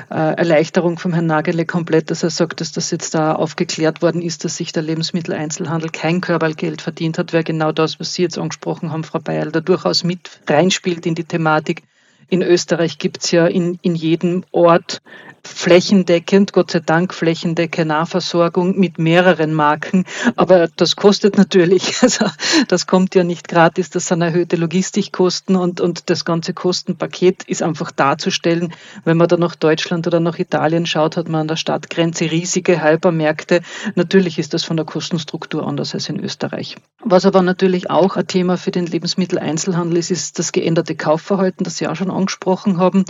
äh, 0.10 0.36
Erleichterung 0.36 1.00
vom 1.00 1.14
Herrn 1.14 1.28
Nagele 1.28 1.66
komplett, 1.66 2.12
dass 2.12 2.24
er 2.24 2.32
sagt, 2.32 2.60
dass 2.60 2.72
das 2.74 2.92
jetzt 2.92 3.16
da 3.16 3.34
aufgeklärt 3.34 4.02
worden 4.02 4.22
ist, 4.22 4.44
dass 4.44 4.58
sich 4.58 4.74
der 4.74 4.84
Lebensmitteleinzelhandel 4.84 5.90
kein 5.90 6.20
Körpergeld 6.20 6.82
verdient 6.82 7.18
hat, 7.18 7.32
wäre 7.32 7.44
genau 7.44 7.72
das, 7.72 8.00
was 8.00 8.14
Sie 8.14 8.24
jetzt 8.24 8.38
angesprochen 8.38 8.92
haben, 8.92 9.04
Frau 9.04 9.20
Bayerl, 9.20 9.52
da 9.52 9.62
durchaus 9.62 10.04
mit 10.04 10.42
reinspielt 10.48 11.06
in 11.06 11.16
die 11.16 11.24
Thematik. 11.24 11.84
In 12.30 12.42
Österreich 12.42 12.98
gibt 12.98 13.24
es 13.24 13.32
ja 13.32 13.46
in, 13.46 13.78
in 13.82 13.96
jedem 13.96 14.44
Ort 14.52 15.02
flächendeckend, 15.46 16.54
Gott 16.54 16.72
sei 16.72 16.80
Dank 16.80 17.14
flächendeckende 17.14 17.94
Nahversorgung 17.94 18.80
mit 18.80 18.98
mehreren 18.98 19.54
Marken. 19.54 20.06
Aber 20.36 20.68
das 20.76 20.96
kostet 20.96 21.38
natürlich, 21.38 21.96
also 22.02 22.26
das 22.68 22.88
kommt 22.88 23.16
ja 23.16 23.24
nicht 23.24 23.48
gratis, 23.48 23.90
das 23.90 24.08
sind 24.08 24.22
erhöhte 24.22 24.56
Logistikkosten 24.56 25.56
und, 25.56 25.82
und 25.82 26.10
das 26.10 26.26
ganze 26.26 26.54
Kostenpaket 26.54 27.44
ist 27.44 27.62
einfach 27.62 27.92
darzustellen. 27.92 28.74
Wenn 29.04 29.18
man 29.18 29.28
da 29.28 29.38
nach 29.38 29.56
Deutschland 29.56 30.08
oder 30.08 30.20
nach 30.20 30.40
Italien 30.40 30.86
schaut, 30.86 31.18
hat 31.18 31.28
man 31.28 31.42
an 31.42 31.48
der 31.48 31.56
Stadtgrenze 31.58 32.32
riesige 32.32 32.84
Hypermärkte. 32.84 33.62
Natürlich 33.96 34.40
ist 34.40 34.54
das 34.54 34.64
von 34.64 34.78
der 34.78 34.86
Kostenstruktur 34.86 35.68
anders 35.68 35.94
als 35.94 36.10
in 36.10 36.20
Österreich. 36.20 36.78
Was 37.04 37.26
aber 37.26 37.42
natürlich 37.42 37.90
auch 37.90 38.16
ein 38.16 38.28
Thema 38.28 38.58
für 38.58 38.72
den 38.72 38.86
Lebensmitteleinzelhandel 38.86 39.98
ist, 39.98 40.12
ist 40.12 40.40
das 40.40 40.52
geänderte 40.52 40.96
Kaufverhalten, 40.96 41.64
das 41.64 41.78
Sie 41.78 41.88
auch 41.88 41.96
schon 41.96 42.12
angesprochen 42.12 42.78
haben. 42.78 43.06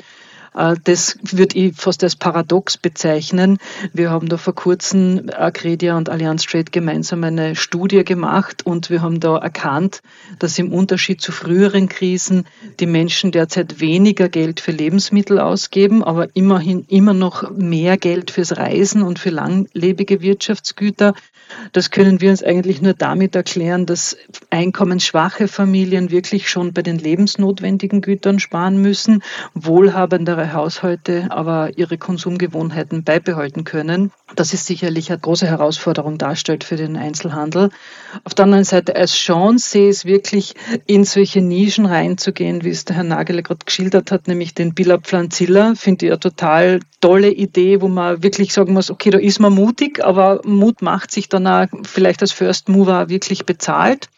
Äh, 0.55 0.75
das 0.83 1.17
würde 1.23 1.57
ich 1.57 1.75
fast 1.75 2.03
als 2.03 2.15
paradox 2.15 2.77
bezeichnen. 2.77 3.57
Wir 3.93 4.09
haben 4.09 4.29
da 4.29 4.37
vor 4.37 4.55
kurzem 4.55 5.29
Acredia 5.33 5.97
und 5.97 6.09
Allianz 6.09 6.43
Trade 6.45 6.71
gemeinsam 6.71 7.23
eine 7.23 7.55
Studie 7.55 8.03
gemacht 8.03 8.65
und 8.65 8.89
wir 8.89 9.01
haben 9.01 9.19
da 9.19 9.37
erkannt, 9.37 10.01
dass 10.39 10.59
im 10.59 10.71
Unterschied 10.71 11.21
zu 11.21 11.31
früheren 11.31 11.89
Krisen 11.89 12.45
die 12.79 12.85
Menschen 12.85 13.31
derzeit 13.31 13.79
weniger 13.79 14.29
Geld 14.29 14.59
für 14.59 14.71
Lebensmittel 14.71 15.39
ausgeben, 15.39 16.03
aber 16.03 16.27
immerhin 16.35 16.85
immer 16.87 17.13
noch 17.13 17.51
mehr 17.51 17.97
Geld 17.97 18.31
fürs 18.31 18.57
Reisen 18.57 19.03
und 19.03 19.19
für 19.19 19.29
langlebige 19.29 20.21
Wirtschaftsgüter. 20.21 21.13
Das 21.71 21.91
können 21.91 22.21
wir 22.21 22.29
uns 22.31 22.43
eigentlich 22.43 22.81
nur 22.81 22.93
damit 22.93 23.35
erklären, 23.35 23.85
dass 23.85 24.17
einkommensschwache 24.49 25.47
Familien 25.47 26.09
wirklich 26.11 26.49
schon 26.49 26.73
bei 26.73 26.81
den 26.81 26.97
lebensnotwendigen 26.97 28.01
Gütern 28.01 28.39
sparen 28.39 28.81
müssen, 28.81 29.23
wohlhabendere 29.53 30.42
Haushalte 30.51 31.27
aber 31.29 31.77
ihre 31.77 31.97
Konsumgewohnheiten 31.97 33.03
beibehalten 33.03 33.63
können. 33.63 34.11
Das 34.35 34.53
ist 34.53 34.65
sicherlich 34.65 35.11
eine 35.11 35.19
große 35.19 35.47
Herausforderung 35.47 36.17
darstellt 36.17 36.63
für 36.63 36.75
den 36.75 36.97
Einzelhandel. 36.97 37.69
Auf 38.23 38.33
der 38.33 38.45
anderen 38.45 38.63
Seite 38.63 38.95
als 38.95 39.15
Chance 39.15 39.69
sehe 39.69 39.89
ich 39.89 39.97
es 39.97 40.05
wirklich, 40.05 40.55
in 40.85 41.03
solche 41.05 41.41
Nischen 41.41 41.85
reinzugehen, 41.85 42.63
wie 42.63 42.69
es 42.69 42.85
der 42.85 42.95
Herr 42.95 43.03
Nagele 43.03 43.43
gerade 43.43 43.63
geschildert 43.65 44.11
hat, 44.11 44.27
nämlich 44.27 44.53
den 44.53 44.73
Billa 44.73 44.97
Pflanzilla, 44.97 45.75
finde 45.75 46.07
ich 46.07 46.11
eine 46.11 46.19
total 46.19 46.79
tolle 46.99 47.31
Idee, 47.31 47.81
wo 47.81 47.87
man 47.87 48.23
wirklich 48.23 48.53
sagen 48.53 48.73
muss, 48.73 48.89
okay, 48.89 49.11
da 49.11 49.19
ist 49.19 49.39
man 49.39 49.53
mutig, 49.53 50.03
aber 50.03 50.41
Mut 50.45 50.81
macht 50.81 51.11
sich 51.11 51.29
dann 51.29 51.47
auch 51.47 51.67
vielleicht 51.83 52.21
als 52.21 52.31
First 52.31 52.69
Mover 52.69 53.09
wirklich 53.09 53.45
bezahlt. 53.45 54.09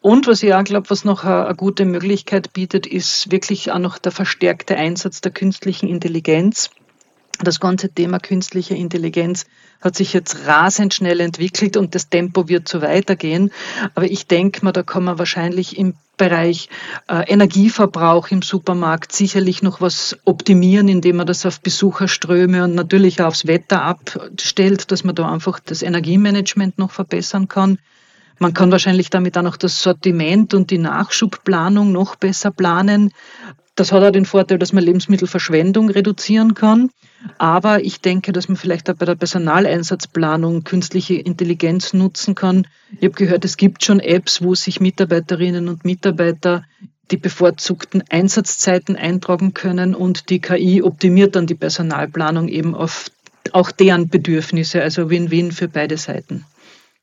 Und 0.00 0.26
was 0.26 0.42
ich 0.42 0.54
auch 0.54 0.64
glaube, 0.64 0.90
was 0.90 1.04
noch 1.04 1.24
eine, 1.24 1.54
gute 1.54 1.84
Möglichkeit 1.84 2.52
bietet, 2.52 2.86
ist 2.86 3.30
wirklich 3.30 3.72
auch 3.72 3.78
noch 3.78 3.98
der 3.98 4.12
verstärkte 4.12 4.76
Einsatz 4.76 5.20
der 5.20 5.32
künstlichen 5.32 5.88
Intelligenz. 5.88 6.70
Das 7.42 7.58
ganze 7.58 7.88
Thema 7.88 8.18
künstliche 8.18 8.74
Intelligenz 8.74 9.46
hat 9.80 9.96
sich 9.96 10.12
jetzt 10.12 10.46
rasend 10.46 10.92
schnell 10.92 11.20
entwickelt 11.20 11.78
und 11.78 11.94
das 11.94 12.10
Tempo 12.10 12.48
wird 12.48 12.68
so 12.68 12.82
weitergehen. 12.82 13.50
Aber 13.94 14.04
ich 14.04 14.26
denke 14.26 14.62
mal, 14.62 14.72
da 14.72 14.82
kann 14.82 15.04
man 15.04 15.18
wahrscheinlich 15.18 15.78
im 15.78 15.94
Bereich 16.18 16.68
äh, 17.08 17.32
Energieverbrauch 17.32 18.30
im 18.30 18.42
Supermarkt 18.42 19.12
sicherlich 19.12 19.62
noch 19.62 19.80
was 19.80 20.18
optimieren, 20.26 20.88
indem 20.88 21.16
man 21.16 21.26
das 21.26 21.46
auf 21.46 21.62
Besucherströme 21.62 22.64
und 22.64 22.74
natürlich 22.74 23.22
auch 23.22 23.28
aufs 23.28 23.46
Wetter 23.46 23.82
abstellt, 23.82 24.92
dass 24.92 25.02
man 25.02 25.14
da 25.14 25.32
einfach 25.32 25.60
das 25.60 25.80
Energiemanagement 25.80 26.76
noch 26.76 26.90
verbessern 26.90 27.48
kann. 27.48 27.78
Man 28.42 28.54
kann 28.54 28.72
wahrscheinlich 28.72 29.10
damit 29.10 29.36
auch 29.36 29.42
noch 29.42 29.58
das 29.58 29.82
Sortiment 29.82 30.54
und 30.54 30.70
die 30.70 30.78
Nachschubplanung 30.78 31.92
noch 31.92 32.16
besser 32.16 32.50
planen. 32.50 33.12
Das 33.74 33.92
hat 33.92 34.02
auch 34.02 34.10
den 34.10 34.24
Vorteil, 34.24 34.58
dass 34.58 34.72
man 34.72 34.82
Lebensmittelverschwendung 34.82 35.90
reduzieren 35.90 36.54
kann. 36.54 36.88
Aber 37.36 37.84
ich 37.84 38.00
denke, 38.00 38.32
dass 38.32 38.48
man 38.48 38.56
vielleicht 38.56 38.88
auch 38.88 38.94
bei 38.94 39.04
der 39.04 39.14
Personaleinsatzplanung 39.14 40.64
künstliche 40.64 41.16
Intelligenz 41.16 41.92
nutzen 41.92 42.34
kann. 42.34 42.66
Ich 42.98 43.04
habe 43.04 43.14
gehört, 43.14 43.44
es 43.44 43.58
gibt 43.58 43.84
schon 43.84 44.00
Apps, 44.00 44.40
wo 44.42 44.54
sich 44.54 44.80
Mitarbeiterinnen 44.80 45.68
und 45.68 45.84
Mitarbeiter 45.84 46.64
die 47.10 47.18
bevorzugten 47.18 48.02
Einsatzzeiten 48.08 48.96
eintragen 48.96 49.52
können 49.52 49.94
und 49.94 50.30
die 50.30 50.40
KI 50.40 50.82
optimiert 50.82 51.36
dann 51.36 51.46
die 51.46 51.54
Personalplanung 51.54 52.48
eben 52.48 52.74
auf 52.74 53.10
auch 53.52 53.70
deren 53.70 54.08
Bedürfnisse, 54.08 54.80
also 54.80 55.10
Win-Win 55.10 55.52
für 55.52 55.68
beide 55.68 55.98
Seiten. 55.98 56.46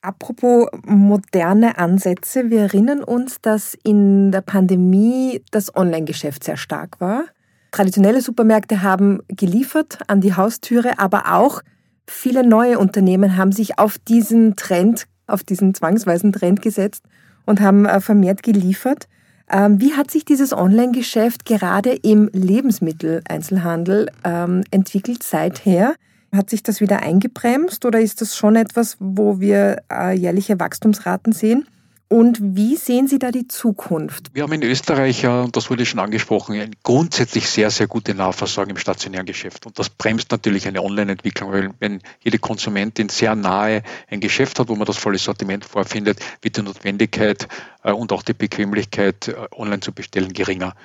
Apropos 0.08 0.70
moderne 0.86 1.78
Ansätze, 1.78 2.50
wir 2.50 2.62
erinnern 2.62 3.04
uns, 3.04 3.42
dass 3.42 3.78
in 3.84 4.32
der 4.32 4.40
Pandemie 4.40 5.44
das 5.52 5.76
Online-Geschäft 5.76 6.46
sehr 6.46 6.56
stark 6.56 7.02
war. 7.02 7.26
Traditionelle 7.72 8.22
Supermärkte 8.22 8.84
haben 8.84 9.20
geliefert 9.28 10.00
an 10.08 10.22
die 10.22 10.34
Haustüre, 10.34 10.98
aber 10.98 11.34
auch 11.34 11.62
viele 12.08 12.48
neue 12.48 12.80
Unternehmen 12.80 13.36
haben 13.36 13.52
sich 13.52 13.80
auf 13.80 13.98
diesen 13.98 14.56
Trend, 14.56 15.08
auf 15.28 15.44
diesen 15.44 15.74
zwangsweisen 15.74 16.32
Trend 16.32 16.62
gesetzt 16.62 17.04
und 17.46 17.60
haben 17.60 17.86
äh, 17.86 18.00
vermehrt 18.00 18.44
geliefert. 18.44 19.10
Ähm, 19.52 19.82
wie 19.82 19.96
hat 19.96 20.10
sich 20.10 20.24
dieses 20.24 20.54
Online-Geschäft 20.54 21.44
gerade 21.44 21.92
im 21.92 22.30
Lebensmitteleinzelhandel 22.32 24.10
ähm, 24.24 24.64
entwickelt 24.72 25.24
seither? 25.24 25.96
Hat 26.34 26.50
sich 26.50 26.63
das 26.63 26.81
wieder 26.81 27.01
eingebremst 27.01 27.86
oder 27.86 28.00
ist 28.00 28.22
das 28.22 28.36
schon 28.36 28.55
etwas, 28.55 28.98
wo 29.00 29.39
wir 29.39 29.81
äh, 29.91 30.13
jährliche 30.13 30.60
Wachstumsraten 30.60 31.34
sehen? 31.34 31.67
Und 32.10 32.39
wie 32.41 32.77
sehen 32.77 33.10
Sie 33.10 33.19
da 33.19 33.31
die 33.31 33.50
Zukunft? 33.50 34.34
Wir 34.34 34.43
haben 34.43 34.53
in 34.53 34.63
Österreich 34.63 35.24
ja, 35.24 35.41
und 35.41 35.57
das 35.57 35.69
wurde 35.69 35.86
schon 35.86 36.00
angesprochen, 36.00 36.74
grundsätzlich 36.81 37.50
sehr, 37.50 37.69
sehr 37.69 37.88
gute 37.88 38.15
Nahversorgung 38.15 38.72
im 38.72 38.77
stationären 38.77 39.25
Geschäft. 39.25 39.65
Und 39.65 39.77
das 39.77 39.89
bremst 39.89 40.31
natürlich 40.31 40.67
eine 40.69 40.81
Online-Entwicklung, 40.81 41.51
weil 41.51 41.72
wenn 41.79 42.01
jede 42.22 42.39
Konsumentin 42.39 43.10
sehr 43.10 43.36
nahe 43.36 43.84
ein 44.10 44.22
Geschäft 44.22 44.57
hat, 44.57 44.69
wo 44.69 44.75
man 44.75 44.86
das 44.86 44.98
volle 44.98 45.17
Sortiment 45.17 45.65
vorfindet, 45.65 46.19
wird 46.41 46.55
die 46.55 46.62
Notwendigkeit 46.62 47.50
äh, 47.84 47.91
und 47.91 48.13
auch 48.13 48.24
die 48.24 48.34
Bequemlichkeit, 48.34 49.27
äh, 49.27 49.36
online 49.51 49.81
zu 49.81 49.91
bestellen, 49.91 50.31
geringer. 50.31 50.75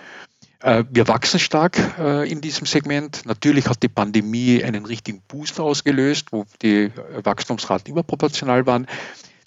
Äh, 0.62 0.84
wir 0.90 1.08
wachsen 1.08 1.40
stark 1.40 1.78
in 2.26 2.40
diesem 2.40 2.66
Segment. 2.66 3.26
Natürlich 3.26 3.68
hat 3.68 3.82
die 3.82 3.88
Pandemie 3.88 4.62
einen 4.62 4.86
richtigen 4.86 5.20
Boost 5.28 5.60
ausgelöst, 5.60 6.28
wo 6.30 6.46
die 6.62 6.90
Wachstumsraten 7.22 7.90
überproportional 7.92 8.66
waren. 8.66 8.86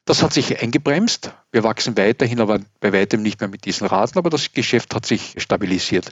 Das 0.05 0.22
hat 0.22 0.34
sich 0.34 0.62
eingebremst. 0.62 1.31
Wir 1.51 1.63
wachsen 1.63 1.98
weiterhin, 1.98 2.39
aber 2.39 2.60
bei 2.79 2.93
weitem 2.93 3.24
nicht 3.24 3.39
mehr 3.39 3.50
mit 3.50 3.65
diesen 3.65 3.88
Raten, 3.88 4.19
aber 4.19 4.29
das 4.29 4.53
Geschäft 4.53 4.93
hat 4.93 5.05
sich 5.05 5.34
stabilisiert. 5.38 6.12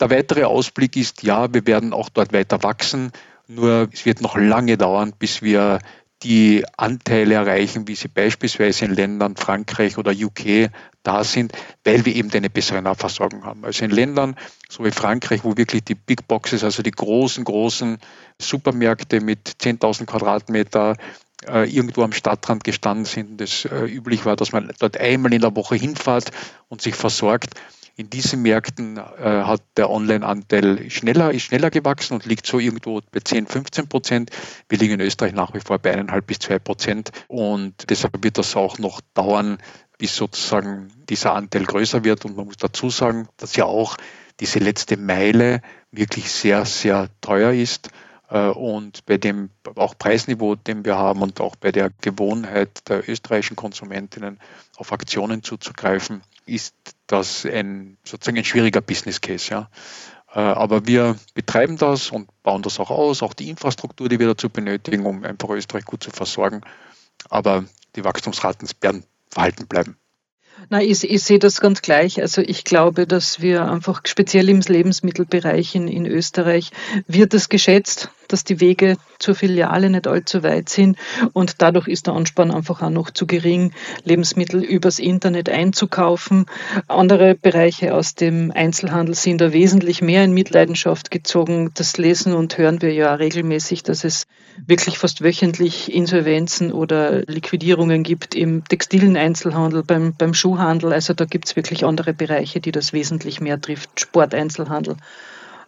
Der 0.00 0.08
weitere 0.08 0.44
Ausblick 0.44 0.96
ist, 0.96 1.22
ja, 1.22 1.52
wir 1.52 1.66
werden 1.66 1.92
auch 1.92 2.08
dort 2.08 2.32
weiter 2.32 2.62
wachsen, 2.62 3.12
nur 3.46 3.88
es 3.92 4.06
wird 4.06 4.22
noch 4.22 4.36
lange 4.36 4.78
dauern, 4.78 5.12
bis 5.18 5.42
wir 5.42 5.80
die 6.22 6.64
Anteile 6.76 7.34
erreichen, 7.34 7.88
wie 7.88 7.94
sie 7.94 8.08
beispielsweise 8.08 8.84
in 8.84 8.94
Ländern 8.94 9.36
Frankreich 9.36 9.98
oder 9.98 10.12
UK 10.12 10.70
da 11.02 11.24
sind, 11.24 11.52
weil 11.84 12.04
wir 12.04 12.14
eben 12.14 12.30
eine 12.32 12.50
bessere 12.50 12.80
Nahversorgung 12.80 13.44
haben. 13.44 13.64
Also 13.64 13.84
in 13.84 13.90
Ländern 13.90 14.36
so 14.68 14.84
wie 14.84 14.90
Frankreich, 14.90 15.44
wo 15.44 15.56
wirklich 15.56 15.84
die 15.84 15.94
Big 15.94 16.28
Boxes, 16.28 16.64
also 16.64 16.82
die 16.82 16.90
großen, 16.90 17.44
großen 17.44 17.98
Supermärkte 18.40 19.20
mit 19.20 19.48
10.000 19.48 20.06
Quadratmeter 20.06 20.96
äh, 21.46 21.68
irgendwo 21.68 22.02
am 22.02 22.12
Stadtrand 22.12 22.64
gestanden 22.64 23.04
sind. 23.04 23.40
Das 23.40 23.64
äh, 23.64 23.84
üblich 23.84 24.24
war, 24.24 24.36
dass 24.36 24.52
man 24.52 24.72
dort 24.78 24.98
einmal 24.98 25.32
in 25.32 25.40
der 25.40 25.56
Woche 25.56 25.74
hinfährt 25.74 26.30
und 26.68 26.82
sich 26.82 26.94
versorgt. 26.94 27.54
In 27.96 28.08
diesen 28.08 28.40
Märkten 28.42 28.96
äh, 28.96 29.00
hat 29.00 29.62
der 29.76 29.90
Online-Anteil 29.90 30.90
schneller, 30.90 31.30
ist 31.32 31.42
schneller 31.42 31.70
gewachsen 31.70 32.14
und 32.14 32.24
liegt 32.24 32.46
so 32.46 32.58
irgendwo 32.58 33.00
bei 33.10 33.20
10, 33.20 33.46
15 33.46 33.88
Prozent. 33.88 34.30
Wir 34.68 34.78
liegen 34.78 34.94
in 34.94 35.00
Österreich 35.00 35.34
nach 35.34 35.52
wie 35.52 35.60
vor 35.60 35.78
bei 35.78 35.92
eineinhalb 35.92 36.26
bis 36.26 36.38
zwei 36.38 36.58
Prozent 36.58 37.12
und 37.28 37.90
deshalb 37.90 38.24
wird 38.24 38.38
das 38.38 38.56
auch 38.56 38.78
noch 38.78 39.02
dauern, 39.12 39.58
bis 39.98 40.16
sozusagen 40.16 40.88
dieser 41.08 41.34
Anteil 41.34 41.64
größer 41.64 42.02
wird. 42.02 42.24
Und 42.24 42.36
man 42.36 42.46
muss 42.46 42.56
dazu 42.56 42.88
sagen, 42.88 43.28
dass 43.36 43.56
ja 43.56 43.66
auch 43.66 43.98
diese 44.40 44.58
letzte 44.58 44.96
Meile 44.96 45.60
wirklich 45.90 46.32
sehr, 46.32 46.64
sehr 46.64 47.08
teuer 47.20 47.52
ist. 47.52 47.90
Äh, 48.30 48.48
und 48.48 49.04
bei 49.06 49.18
dem 49.18 49.50
auch 49.76 49.96
Preisniveau, 49.98 50.54
den 50.54 50.84
wir 50.84 50.96
haben 50.96 51.20
und 51.20 51.40
auch 51.40 51.56
bei 51.56 51.70
der 51.70 51.90
Gewohnheit 52.00 52.88
der 52.88 53.08
österreichischen 53.08 53.56
Konsumentinnen 53.56 54.40
auf 54.76 54.92
Aktionen 54.92 55.42
zuzugreifen, 55.42 56.22
ist 56.46 56.74
das 57.06 57.44
ein 57.46 57.98
sozusagen 58.04 58.38
ein 58.38 58.44
schwieriger 58.44 58.80
Business 58.80 59.20
Case. 59.20 59.50
Ja. 59.50 59.70
Äh, 60.34 60.40
aber 60.40 60.86
wir 60.86 61.16
betreiben 61.34 61.76
das 61.76 62.10
und 62.10 62.28
bauen 62.42 62.62
das 62.62 62.80
auch 62.80 62.90
aus, 62.90 63.22
auch 63.22 63.34
die 63.34 63.50
Infrastruktur, 63.50 64.08
die 64.08 64.18
wir 64.18 64.28
dazu 64.28 64.48
benötigen, 64.48 65.06
um 65.06 65.24
einfach 65.24 65.50
Österreich 65.50 65.84
gut 65.84 66.02
zu 66.02 66.10
versorgen. 66.10 66.62
Aber 67.28 67.64
die 67.96 68.04
Wachstumsraten 68.04 68.68
werden 68.80 69.04
verhalten 69.30 69.66
bleiben. 69.66 69.96
Na, 70.68 70.82
ich, 70.82 71.08
ich 71.08 71.22
sehe 71.22 71.38
das 71.38 71.60
ganz 71.60 71.82
gleich. 71.82 72.20
Also 72.20 72.42
ich 72.42 72.64
glaube, 72.64 73.06
dass 73.06 73.40
wir 73.40 73.70
einfach 73.70 74.02
speziell 74.04 74.48
im 74.48 74.60
Lebensmittelbereich 74.60 75.74
in, 75.74 75.88
in 75.88 76.06
Österreich 76.06 76.70
wird 77.06 77.34
es 77.34 77.48
geschätzt, 77.48 78.10
dass 78.32 78.44
die 78.44 78.60
Wege 78.60 78.96
zur 79.18 79.34
Filiale 79.34 79.90
nicht 79.90 80.06
allzu 80.06 80.42
weit 80.42 80.68
sind 80.68 80.96
und 81.32 81.60
dadurch 81.62 81.88
ist 81.88 82.06
der 82.06 82.14
Anspann 82.14 82.50
einfach 82.50 82.82
auch 82.82 82.90
noch 82.90 83.10
zu 83.10 83.26
gering, 83.26 83.72
Lebensmittel 84.04 84.62
übers 84.62 84.98
Internet 84.98 85.48
einzukaufen. 85.48 86.46
Andere 86.88 87.34
Bereiche 87.34 87.94
aus 87.94 88.14
dem 88.14 88.50
Einzelhandel 88.50 89.14
sind 89.14 89.40
da 89.40 89.52
wesentlich 89.52 90.02
mehr 90.02 90.24
in 90.24 90.32
Mitleidenschaft 90.32 91.10
gezogen. 91.10 91.70
Das 91.74 91.98
lesen 91.98 92.34
und 92.34 92.56
hören 92.58 92.82
wir 92.82 92.92
ja 92.92 93.14
regelmäßig, 93.14 93.82
dass 93.82 94.04
es 94.04 94.26
wirklich 94.66 94.98
fast 94.98 95.22
wöchentlich 95.22 95.92
Insolvenzen 95.92 96.72
oder 96.72 97.22
Liquidierungen 97.22 98.02
gibt 98.02 98.34
im 98.34 98.64
textilen 98.64 99.16
Einzelhandel, 99.16 99.82
beim, 99.82 100.14
beim 100.14 100.34
Schuhhandel. 100.34 100.92
Also 100.92 101.14
da 101.14 101.24
gibt 101.24 101.48
es 101.48 101.56
wirklich 101.56 101.84
andere 101.84 102.12
Bereiche, 102.12 102.60
die 102.60 102.72
das 102.72 102.92
wesentlich 102.92 103.40
mehr 103.40 103.60
trifft. 103.60 104.00
Sporteinzelhandel, 104.00 104.96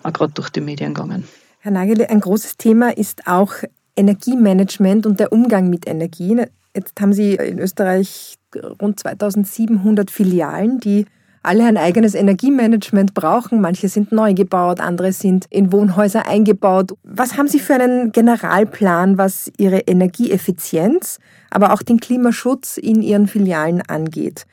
auch 0.02 0.12
gerade 0.12 0.32
durch 0.32 0.50
die 0.50 0.60
Medien 0.60 0.94
gegangen. 0.94 1.24
Herr 1.64 1.72
Nagel, 1.72 2.04
ein 2.04 2.20
großes 2.20 2.58
Thema 2.58 2.94
ist 2.94 3.26
auch 3.26 3.54
Energiemanagement 3.96 5.06
und 5.06 5.18
der 5.18 5.32
Umgang 5.32 5.70
mit 5.70 5.88
Energie. 5.88 6.36
Jetzt 6.76 7.00
haben 7.00 7.14
Sie 7.14 7.36
in 7.36 7.58
Österreich 7.58 8.34
rund 8.82 9.00
2700 9.00 10.10
Filialen, 10.10 10.78
die 10.78 11.06
alle 11.42 11.64
ein 11.64 11.78
eigenes 11.78 12.14
Energiemanagement 12.14 13.14
brauchen. 13.14 13.62
Manche 13.62 13.88
sind 13.88 14.12
neu 14.12 14.34
gebaut, 14.34 14.78
andere 14.78 15.14
sind 15.14 15.46
in 15.48 15.72
Wohnhäuser 15.72 16.28
eingebaut. 16.28 16.92
Was 17.02 17.38
haben 17.38 17.48
Sie 17.48 17.60
für 17.60 17.76
einen 17.76 18.12
Generalplan, 18.12 19.16
was 19.16 19.50
Ihre 19.56 19.78
Energieeffizienz, 19.78 21.18
aber 21.48 21.72
auch 21.72 21.80
den 21.80 21.98
Klimaschutz 21.98 22.76
in 22.76 23.00
Ihren 23.00 23.26
Filialen 23.26 23.80
angeht? 23.80 24.44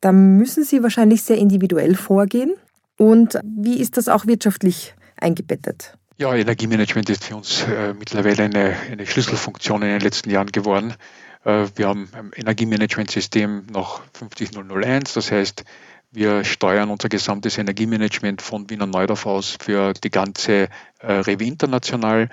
Da 0.00 0.10
müssen 0.10 0.64
Sie 0.64 0.82
wahrscheinlich 0.82 1.22
sehr 1.22 1.38
individuell 1.38 1.94
vorgehen. 1.94 2.54
Und 2.98 3.38
wie 3.44 3.78
ist 3.78 3.96
das 3.96 4.08
auch 4.08 4.26
wirtschaftlich 4.26 4.96
eingebettet? 5.16 5.96
Ja, 6.18 6.34
Energiemanagement 6.34 7.10
ist 7.10 7.24
für 7.24 7.36
uns 7.36 7.62
äh, 7.64 7.92
mittlerweile 7.92 8.44
eine, 8.44 8.74
eine 8.90 9.06
Schlüsselfunktion 9.06 9.82
in 9.82 9.88
den 9.88 10.00
letzten 10.00 10.30
Jahren 10.30 10.50
geworden. 10.50 10.94
Äh, 11.44 11.66
wir 11.74 11.88
haben 11.88 12.08
ein 12.14 12.30
Energiemanagementsystem 12.34 13.66
nach 13.70 14.00
50001, 14.14 15.12
das 15.12 15.30
heißt, 15.30 15.64
wir 16.12 16.42
steuern 16.44 16.88
unser 16.88 17.10
gesamtes 17.10 17.58
Energiemanagement 17.58 18.40
von 18.40 18.70
Wiener 18.70 18.86
Neudorf 18.86 19.26
aus 19.26 19.58
für 19.60 19.92
die 19.92 20.08
ganze 20.10 20.70
äh, 21.00 21.12
Rewe 21.12 21.44
International. 21.44 22.30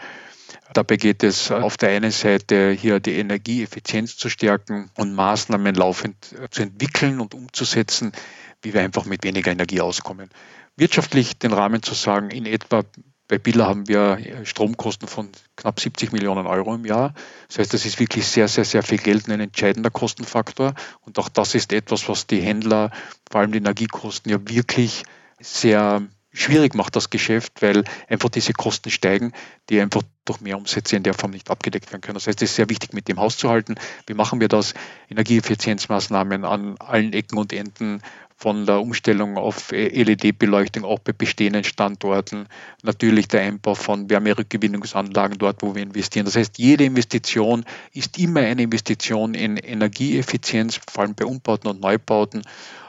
Dabei 0.72 0.96
geht 0.96 1.22
es 1.22 1.52
auf 1.52 1.76
der 1.76 1.90
einen 1.90 2.12
Seite 2.12 2.72
hier 2.72 3.02
die 3.02 3.16
Energieeffizienz 3.16 4.16
zu 4.16 4.30
stärken 4.30 4.92
und 4.96 5.14
Maßnahmen 5.14 5.76
laufend 5.76 6.16
zu 6.52 6.62
entwickeln 6.62 7.20
und 7.20 7.34
umzusetzen, 7.34 8.14
wie 8.62 8.74
wir 8.74 8.80
einfach 8.80 9.04
mit 9.04 9.26
weniger 9.26 9.52
Energie 9.52 9.82
auskommen. 9.82 10.30
Wirtschaftlich 10.78 11.38
den 11.38 11.52
Rahmen 11.52 11.84
zu 11.84 11.94
sagen, 11.94 12.32
in 12.32 12.46
etwa 12.46 12.84
bei 13.34 13.40
Billa 13.40 13.66
haben 13.66 13.88
wir 13.88 14.20
Stromkosten 14.44 15.08
von 15.08 15.28
knapp 15.56 15.80
70 15.80 16.12
Millionen 16.12 16.46
Euro 16.46 16.76
im 16.76 16.86
Jahr. 16.86 17.16
Das 17.48 17.58
heißt, 17.58 17.74
das 17.74 17.84
ist 17.84 18.00
wirklich 18.00 18.28
sehr, 18.28 18.48
sehr, 18.48 18.64
sehr 18.64 18.84
viel 18.84 19.00
Geld 19.00 19.26
und 19.26 19.34
ein 19.34 19.40
entscheidender 19.40 19.90
Kostenfaktor. 19.90 20.76
Und 21.02 21.18
auch 21.18 21.30
das 21.30 21.56
ist 21.56 21.74
etwas, 21.74 22.08
was 22.08 22.28
die 22.28 22.42
Händler, 22.42 22.92
vor 23.32 23.42
allem 23.42 23.52
die 23.52 23.58
Energiekosten, 23.58 24.32
ja 24.32 24.38
wirklich 24.48 25.02
sehr 25.40 26.04
schwierig 26.32 26.76
macht, 26.76 26.96
das 26.96 27.10
Geschäft, 27.10 27.64
weil 27.64 27.86
einfach 28.08 28.30
diese 28.30 28.54
Kosten 28.54 28.92
steigen, 28.92 29.32
die 29.72 29.82
einfach 29.82 30.04
durch 30.26 30.40
mehr 30.40 30.56
Umsätze 30.60 30.96
in 30.96 31.02
der 31.02 31.16
Form 31.16 31.32
nicht 31.32 31.50
abgedeckt 31.50 31.92
werden 31.92 32.02
können. 32.02 32.14
Das 32.14 32.28
heißt, 32.28 32.40
es 32.44 32.52
ist 32.52 32.56
sehr 32.56 32.70
wichtig, 32.70 32.94
mit 32.94 33.08
dem 33.08 33.20
Haus 33.20 33.38
zu 33.38 33.50
halten. 33.50 33.74
Wie 34.06 34.14
machen 34.14 34.42
wir 34.42 34.48
das? 34.48 34.76
Energieeffizienzmaßnahmen 35.10 36.46
an 36.46 36.76
allen 36.78 37.14
Ecken 37.14 37.40
und 37.40 37.52
Enden 37.52 38.04
von 38.36 38.66
der 38.66 38.82
Umstellung 38.82 39.38
auf 39.38 39.72
LED-Beleuchtung 39.72 40.84
auch 40.84 41.00
bei 41.00 41.14
bestehenden 41.14 41.64
Standorten, 41.64 42.48
natürlich 42.82 43.28
der 43.28 43.42
Einbau 43.42 43.76
von 43.76 44.10
Wärmerückgewinnungsanlagen 44.10 45.38
dort, 45.38 45.62
wo 45.62 45.76
wir 45.76 45.84
investieren. 45.84 46.26
Das 46.26 46.36
heißt, 46.36 46.58
jede 46.58 46.84
Investition 46.84 47.66
ist 47.94 48.20
immer 48.20 48.42
eine 48.42 48.64
Investition 48.64 49.34
in 49.34 49.58
Energieeffizienz, 49.58 50.80
vor 50.92 51.04
allem 51.04 51.16
bei 51.16 51.26
Umbauten 51.26 51.70
und 51.70 51.82
Neubauten 51.82 52.44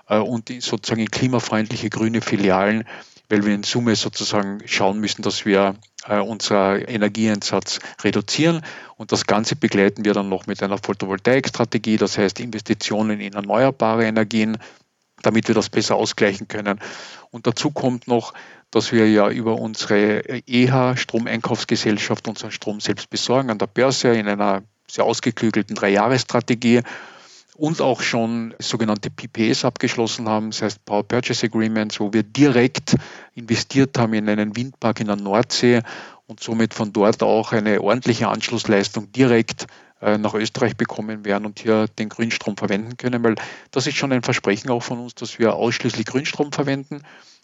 äh, 0.08 0.18
und 0.18 0.48
sozusagen 0.60 1.00
in 1.00 1.10
klimafreundliche 1.10 1.90
grüne 1.90 2.20
Filialen, 2.20 2.84
weil 3.28 3.44
wir 3.44 3.54
in 3.54 3.62
Summe 3.62 3.96
sozusagen 3.96 4.60
schauen 4.66 5.00
müssen, 5.00 5.22
dass 5.22 5.46
wir 5.46 5.76
äh, 6.06 6.18
unseren 6.18 6.82
Energieeinsatz 6.82 7.80
reduzieren. 8.02 8.62
Und 8.96 9.12
das 9.12 9.26
Ganze 9.26 9.56
begleiten 9.56 10.04
wir 10.04 10.12
dann 10.12 10.28
noch 10.28 10.46
mit 10.46 10.62
einer 10.62 10.78
Photovoltaikstrategie, 10.78 11.96
das 11.96 12.18
heißt 12.18 12.40
Investitionen 12.40 13.20
in 13.20 13.32
erneuerbare 13.32 14.04
Energien, 14.04 14.58
damit 15.26 15.48
wir 15.48 15.54
das 15.54 15.68
besser 15.68 15.96
ausgleichen 15.96 16.48
können. 16.48 16.80
Und 17.30 17.46
dazu 17.46 17.70
kommt 17.70 18.08
noch, 18.08 18.34
dass 18.70 18.92
wir 18.92 19.08
ja 19.08 19.30
über 19.30 19.56
unsere 19.56 20.24
EH 20.46 20.96
Stromeinkaufsgesellschaft 20.96 22.28
unseren 22.28 22.50
Strom 22.50 22.80
selbst 22.80 23.10
besorgen 23.10 23.50
an 23.50 23.58
der 23.58 23.66
Börse 23.66 24.08
in 24.08 24.28
einer 24.28 24.62
sehr 24.88 25.04
ausgeklügelten 25.04 25.76
Dreijahresstrategie 25.76 26.82
und 27.56 27.80
auch 27.80 28.02
schon 28.02 28.54
sogenannte 28.58 29.10
PPS 29.10 29.64
abgeschlossen 29.64 30.28
haben, 30.28 30.50
das 30.50 30.62
heißt 30.62 30.84
Power 30.84 31.04
Purchase 31.04 31.46
Agreements, 31.46 32.00
wo 32.00 32.12
wir 32.12 32.24
direkt 32.24 32.96
investiert 33.34 33.96
haben 33.96 34.14
in 34.14 34.28
einen 34.28 34.56
Windpark 34.56 35.00
in 35.00 35.06
der 35.06 35.16
Nordsee 35.16 35.82
und 36.26 36.40
somit 36.40 36.74
von 36.74 36.92
dort 36.92 37.22
auch 37.22 37.52
eine 37.52 37.80
ordentliche 37.80 38.28
Anschlussleistung 38.28 39.12
direkt 39.12 39.66
nach 40.18 40.34
Österreich 40.34 40.76
bekommen 40.76 41.24
werden 41.24 41.46
und 41.46 41.60
hier 41.60 41.86
den 41.98 42.08
Grünstrom 42.08 42.56
verwenden 42.56 42.96
können, 42.96 43.22
weil 43.24 43.36
das 43.70 43.86
ist 43.86 43.96
schon 43.96 44.12
ein 44.12 44.22
Versprechen 44.22 44.70
auch 44.70 44.82
von 44.82 44.98
uns, 44.98 45.14
dass 45.14 45.38
wir 45.38 45.54
ausschließlich 45.54 46.06
Grünstrom 46.06 46.52
verwenden. 46.52 47.02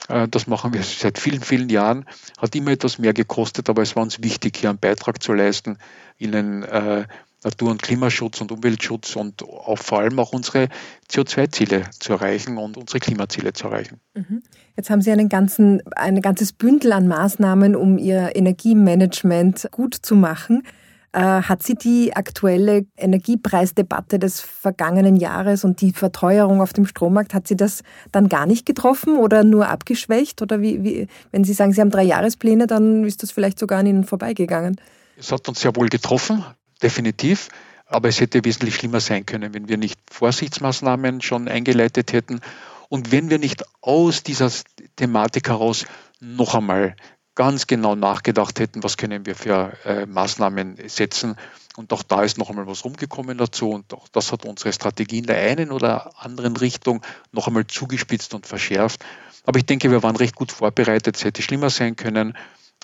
Äh, 0.09 0.29
das 0.29 0.47
machen 0.47 0.73
wir 0.73 0.83
seit 0.85 1.19
vielen, 1.19 1.41
vielen 1.41 1.69
Jahren. 1.69 2.07
Hat 2.39 2.55
immer 2.55 2.73
etwas 2.73 2.99
mehr 2.99 3.13
gekostet, 3.13 3.69
aber 3.69 3.83
es 3.83 3.97
war 3.97 4.03
uns 4.03 4.23
wichtig, 4.23 4.59
hier 4.59 4.71
einen 4.71 4.79
Beitrag 4.79 5.23
zu 5.23 5.33
leisten, 5.33 5.79
ihnen 6.19 6.63
äh, 6.65 7.05
Natur- 7.43 7.71
und 7.71 7.83
Klimaschutz 7.83 8.41
und 8.43 8.53
Umweltschutz 8.53 9.17
und 9.17 9.43
auch 9.43 9.79
vor 9.79 10.01
allem 10.01 10.19
auch 10.19 10.33
unsere 10.33 10.69
CO2-Ziele 11.11 11.85
zu 11.99 12.13
erreichen 12.13 12.59
und 12.59 12.77
unsere 12.77 12.99
Klimaziele 13.01 13.55
zu 13.55 13.69
erreichen. 13.69 13.99
Mhm. 14.15 14.43
Jetzt 14.77 14.91
haben 14.91 15.01
Sie 15.01 15.11
einen 15.11 15.31
ganzen, 15.31 15.83
ein 15.97 16.21
ganzes 16.21 16.53
Bündel 16.53 16.93
an 16.93 17.09
Maßnahmen, 17.09 17.77
um 17.77 17.97
Ihr 17.97 18.37
Energiemanagement 18.37 19.69
gut 19.71 19.95
zu 19.95 20.17
machen. 20.17 20.65
Äh, 21.13 21.21
hat 21.21 21.65
Sie 21.65 21.75
die 21.75 22.15
aktuelle 22.15 22.87
Energiepreisdebatte 22.97 24.21
des 24.21 24.41
vergangenen 24.41 25.17
Jahres 25.17 25.65
und 25.65 25.81
die 25.81 25.93
Verteuerung 25.93 26.61
auf 26.61 26.73
dem 26.73 26.87
Strommarkt, 26.87 27.35
hat 27.35 27.49
Sie 27.49 27.57
das 27.57 27.83
dann 28.13 28.29
gar 28.29 28.47
nicht 28.47 28.65
getroffen 28.65 29.17
oder 29.17 29.43
nur 29.43 29.69
abgeschwächt? 29.69 30.41
Oder 30.41 30.61
wie, 30.61 30.85
wie 30.85 31.07
wenn 31.33 31.43
Sie 31.43 31.53
sagen, 31.53 31.73
Sie 31.73 31.81
haben 31.81 31.91
drei 31.91 32.05
Jahrespläne, 32.05 32.69
dann 32.69 33.03
ist 33.05 33.25
das 33.25 33.33
vielleicht 33.33 33.59
sogar 33.59 33.81
an 33.81 33.87
Ihnen 33.87 34.05
vorbeigegangen? 34.05 34.81
Es 35.17 35.33
hat 35.33 35.49
uns 35.49 35.61
sehr 35.61 35.75
wohl 35.75 35.89
getroffen, 35.89 36.45
definitiv. 36.83 37.49
Aber 37.87 38.09
es 38.09 38.21
hätte 38.21 38.45
wesentlich 38.45 38.77
schlimmer 38.77 39.01
sein 39.01 39.27
können, 39.27 39.53
wenn 39.53 39.69
wir 39.69 39.77
nicht 39.77 39.99
Vorsichtsmaßnahmen 40.13 41.23
schon 41.23 41.49
eingeleitet 41.49 42.13
hätten 42.13 42.41
und 42.89 43.11
wenn 43.11 43.31
wir 43.31 43.39
nicht 43.39 43.65
aus 43.81 44.23
dieser 44.23 44.49
Thematik 44.95 45.49
heraus 45.49 45.87
noch 46.21 46.55
einmal 46.55 46.95
ganz 47.41 47.67
genau 47.67 47.95
nachgedacht 47.95 48.61
hätten, 48.61 48.83
was 48.83 48.99
können 48.99 49.25
wir 49.25 49.35
für 49.35 49.73
äh, 49.87 50.05
Maßnahmen 50.05 50.77
setzen. 50.89 51.37
Und 51.75 51.91
auch 51.91 52.03
da 52.03 52.23
ist 52.23 52.37
noch 52.37 52.51
einmal 52.51 52.67
was 52.67 52.85
rumgekommen 52.85 53.39
dazu. 53.39 53.71
Und 53.71 53.95
auch 53.95 54.09
das 54.09 54.31
hat 54.31 54.45
unsere 54.45 54.75
Strategie 54.75 55.21
in 55.21 55.25
der 55.25 55.39
einen 55.39 55.73
oder 55.73 56.13
anderen 56.23 56.55
Richtung 56.59 57.01
noch 57.33 57.47
einmal 57.47 57.67
zugespitzt 57.67 58.35
und 58.35 58.47
verschärft. 58.47 59.03
Aber 59.47 59.59
ich 59.59 59.65
denke, 59.65 59.91
wir 59.91 60.03
waren 60.03 60.17
recht 60.17 60.35
gut 60.35 60.53
vorbereitet. 60.53 61.17
Es 61.17 61.25
hätte 61.25 61.41
schlimmer 61.41 61.71
sein 61.71 61.97
können. 61.97 62.35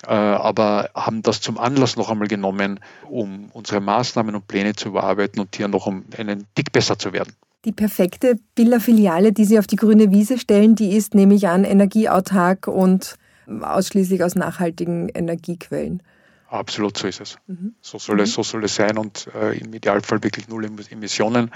Äh, 0.07 0.15
aber 0.15 0.89
haben 0.95 1.21
das 1.21 1.43
zum 1.43 1.59
Anlass 1.59 1.97
noch 1.97 2.09
einmal 2.11 2.29
genommen, 2.29 2.81
um 3.11 3.51
unsere 3.53 3.83
Maßnahmen 3.83 4.35
und 4.35 4.49
Pläne 4.49 4.75
zu 4.75 4.89
überarbeiten 4.89 5.39
und 5.39 5.55
hier 5.55 5.69
noch 5.69 5.87
um 5.87 6.07
einen 6.17 6.47
Tick 6.55 6.73
besser 6.73 6.99
zu 6.99 7.13
werden. 7.13 7.35
Die 7.67 7.73
perfekte 7.73 8.39
Billa-Filiale, 8.55 9.35
die 9.35 9.45
Sie 9.45 9.59
auf 9.59 9.67
die 9.67 9.77
grüne 9.77 10.11
Wiese 10.13 10.39
stellen, 10.39 10.77
die 10.77 10.97
ist, 10.97 11.15
nehme 11.15 11.35
ich 11.35 11.47
an, 11.47 11.65
energieautark 11.65 12.69
und 12.69 13.19
ausschließlich 13.47 14.23
aus 14.23 14.35
nachhaltigen 14.35 15.09
Energiequellen. 15.09 16.03
Absolut, 16.49 16.97
so 16.97 17.09
ist 17.09 17.21
es. 17.21 17.39
Mhm. 17.47 17.75
So, 17.81 17.99
soll 17.99 18.21
es 18.21 18.33
so 18.33 18.43
soll 18.43 18.65
es 18.65 18.77
sein 18.77 18.99
und 18.99 19.29
äh, 19.35 19.59
im 19.59 19.73
Idealfall 19.73 20.23
wirklich 20.23 20.49
null 20.49 20.65
Emissionen. 20.65 21.51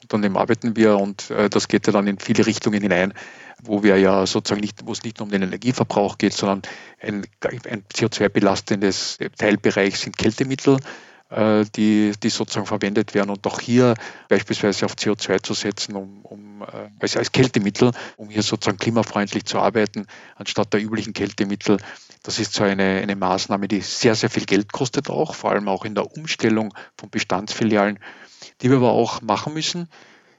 Und 0.00 0.14
an 0.14 0.22
dem 0.22 0.36
arbeiten 0.36 0.76
wir 0.76 0.96
und 0.96 1.30
äh, 1.30 1.50
das 1.50 1.66
geht 1.66 1.88
ja 1.88 1.92
dann 1.92 2.06
in 2.06 2.20
viele 2.20 2.46
Richtungen 2.46 2.80
hinein, 2.80 3.12
wo 3.62 3.82
wir 3.82 3.98
ja 3.98 4.26
sozusagen 4.26 4.60
nicht, 4.60 4.86
wo 4.86 4.92
es 4.92 5.02
nicht 5.02 5.18
nur 5.18 5.26
um 5.26 5.32
den 5.32 5.42
Energieverbrauch 5.42 6.18
geht, 6.18 6.34
sondern 6.34 6.62
ein, 7.00 7.26
ein 7.68 7.82
CO2-belastendes 7.92 9.18
Teilbereich 9.36 9.98
sind 9.98 10.16
Kältemittel, 10.16 10.78
die, 11.30 12.12
die 12.22 12.28
sozusagen 12.30 12.66
verwendet 12.66 13.14
werden 13.14 13.30
und 13.30 13.46
auch 13.46 13.60
hier 13.60 13.94
beispielsweise 14.28 14.86
auf 14.86 14.94
CO2 14.94 15.42
zu 15.42 15.52
setzen, 15.52 15.94
um, 15.94 16.20
um 16.22 16.64
also 17.00 17.18
als 17.18 17.32
Kältemittel, 17.32 17.90
um 18.16 18.30
hier 18.30 18.42
sozusagen 18.42 18.78
klimafreundlich 18.78 19.44
zu 19.44 19.58
arbeiten, 19.58 20.06
anstatt 20.36 20.72
der 20.72 20.82
üblichen 20.82 21.12
Kältemittel. 21.12 21.76
Das 22.22 22.38
ist 22.38 22.54
so 22.54 22.64
eine, 22.64 23.00
eine 23.02 23.14
Maßnahme, 23.14 23.68
die 23.68 23.82
sehr, 23.82 24.14
sehr 24.14 24.30
viel 24.30 24.46
Geld 24.46 24.72
kostet 24.72 25.10
auch, 25.10 25.34
vor 25.34 25.50
allem 25.50 25.68
auch 25.68 25.84
in 25.84 25.94
der 25.94 26.16
Umstellung 26.16 26.72
von 26.96 27.10
Bestandsfilialen 27.10 27.98
die 28.60 28.70
wir 28.70 28.78
aber 28.78 28.92
auch 28.92 29.20
machen 29.22 29.54
müssen. 29.54 29.88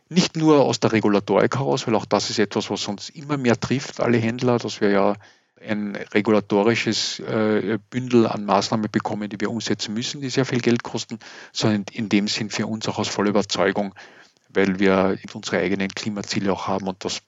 Nicht 0.09 0.35
nur 0.35 0.65
aus 0.65 0.79
der 0.79 0.91
Regulatorik 0.91 1.57
heraus, 1.57 1.85
weil 1.85 1.95
auch 1.95 2.05
das 2.05 2.29
ist 2.29 2.39
etwas, 2.39 2.69
was 2.69 2.87
uns 2.87 3.09
immer 3.09 3.37
mehr 3.37 3.59
trifft, 3.59 3.99
alle 3.99 4.17
Händler, 4.17 4.57
dass 4.57 4.81
wir 4.81 4.89
ja 4.89 5.15
ein 5.67 5.95
regulatorisches 6.13 7.19
äh, 7.19 7.77
Bündel 7.89 8.27
an 8.27 8.45
Maßnahmen 8.45 8.89
bekommen, 8.91 9.29
die 9.29 9.39
wir 9.39 9.51
umsetzen 9.51 9.93
müssen, 9.93 10.21
die 10.21 10.29
sehr 10.29 10.45
viel 10.45 10.59
Geld 10.59 10.83
kosten, 10.83 11.19
sondern 11.51 11.85
in 11.91 12.09
dem 12.09 12.27
Sinn 12.27 12.49
für 12.49 12.67
uns 12.67 12.87
auch 12.87 12.99
aus 12.99 13.07
voller 13.07 13.29
Überzeugung, 13.29 13.93
weil 14.49 14.79
wir 14.79 15.17
unsere 15.33 15.57
eigenen 15.57 15.89
Klimaziele 15.89 16.51
auch 16.51 16.67
haben 16.67 16.87
und 16.87 17.03
das 17.03 17.21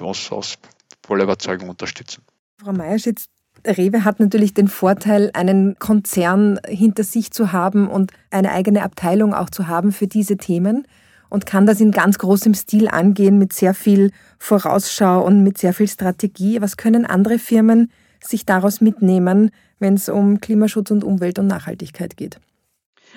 aus, 0.00 0.32
aus 0.32 0.58
voller 1.04 1.24
Überzeugung 1.24 1.68
unterstützen. 1.68 2.22
Frau 2.58 2.72
Meierschitz, 2.72 3.28
Rewe 3.66 4.04
hat 4.04 4.20
natürlich 4.20 4.54
den 4.54 4.68
Vorteil, 4.68 5.30
einen 5.34 5.78
Konzern 5.78 6.60
hinter 6.66 7.04
sich 7.04 7.30
zu 7.32 7.52
haben 7.52 7.88
und 7.88 8.12
eine 8.30 8.52
eigene 8.52 8.82
Abteilung 8.82 9.34
auch 9.34 9.50
zu 9.50 9.66
haben 9.66 9.92
für 9.92 10.06
diese 10.06 10.36
Themen 10.36 10.86
und 11.28 11.46
kann 11.46 11.66
das 11.66 11.80
in 11.80 11.90
ganz 11.90 12.18
großem 12.18 12.54
Stil 12.54 12.88
angehen 12.88 13.38
mit 13.38 13.52
sehr 13.52 13.74
viel 13.74 14.10
Vorausschau 14.38 15.24
und 15.24 15.42
mit 15.42 15.58
sehr 15.58 15.72
viel 15.72 15.88
Strategie. 15.88 16.60
Was 16.60 16.76
können 16.76 17.04
andere 17.04 17.38
Firmen 17.38 17.90
sich 18.22 18.46
daraus 18.46 18.80
mitnehmen, 18.80 19.50
wenn 19.78 19.94
es 19.94 20.08
um 20.08 20.40
Klimaschutz 20.40 20.90
und 20.90 21.04
Umwelt 21.04 21.38
und 21.38 21.46
Nachhaltigkeit 21.46 22.16
geht? 22.16 22.40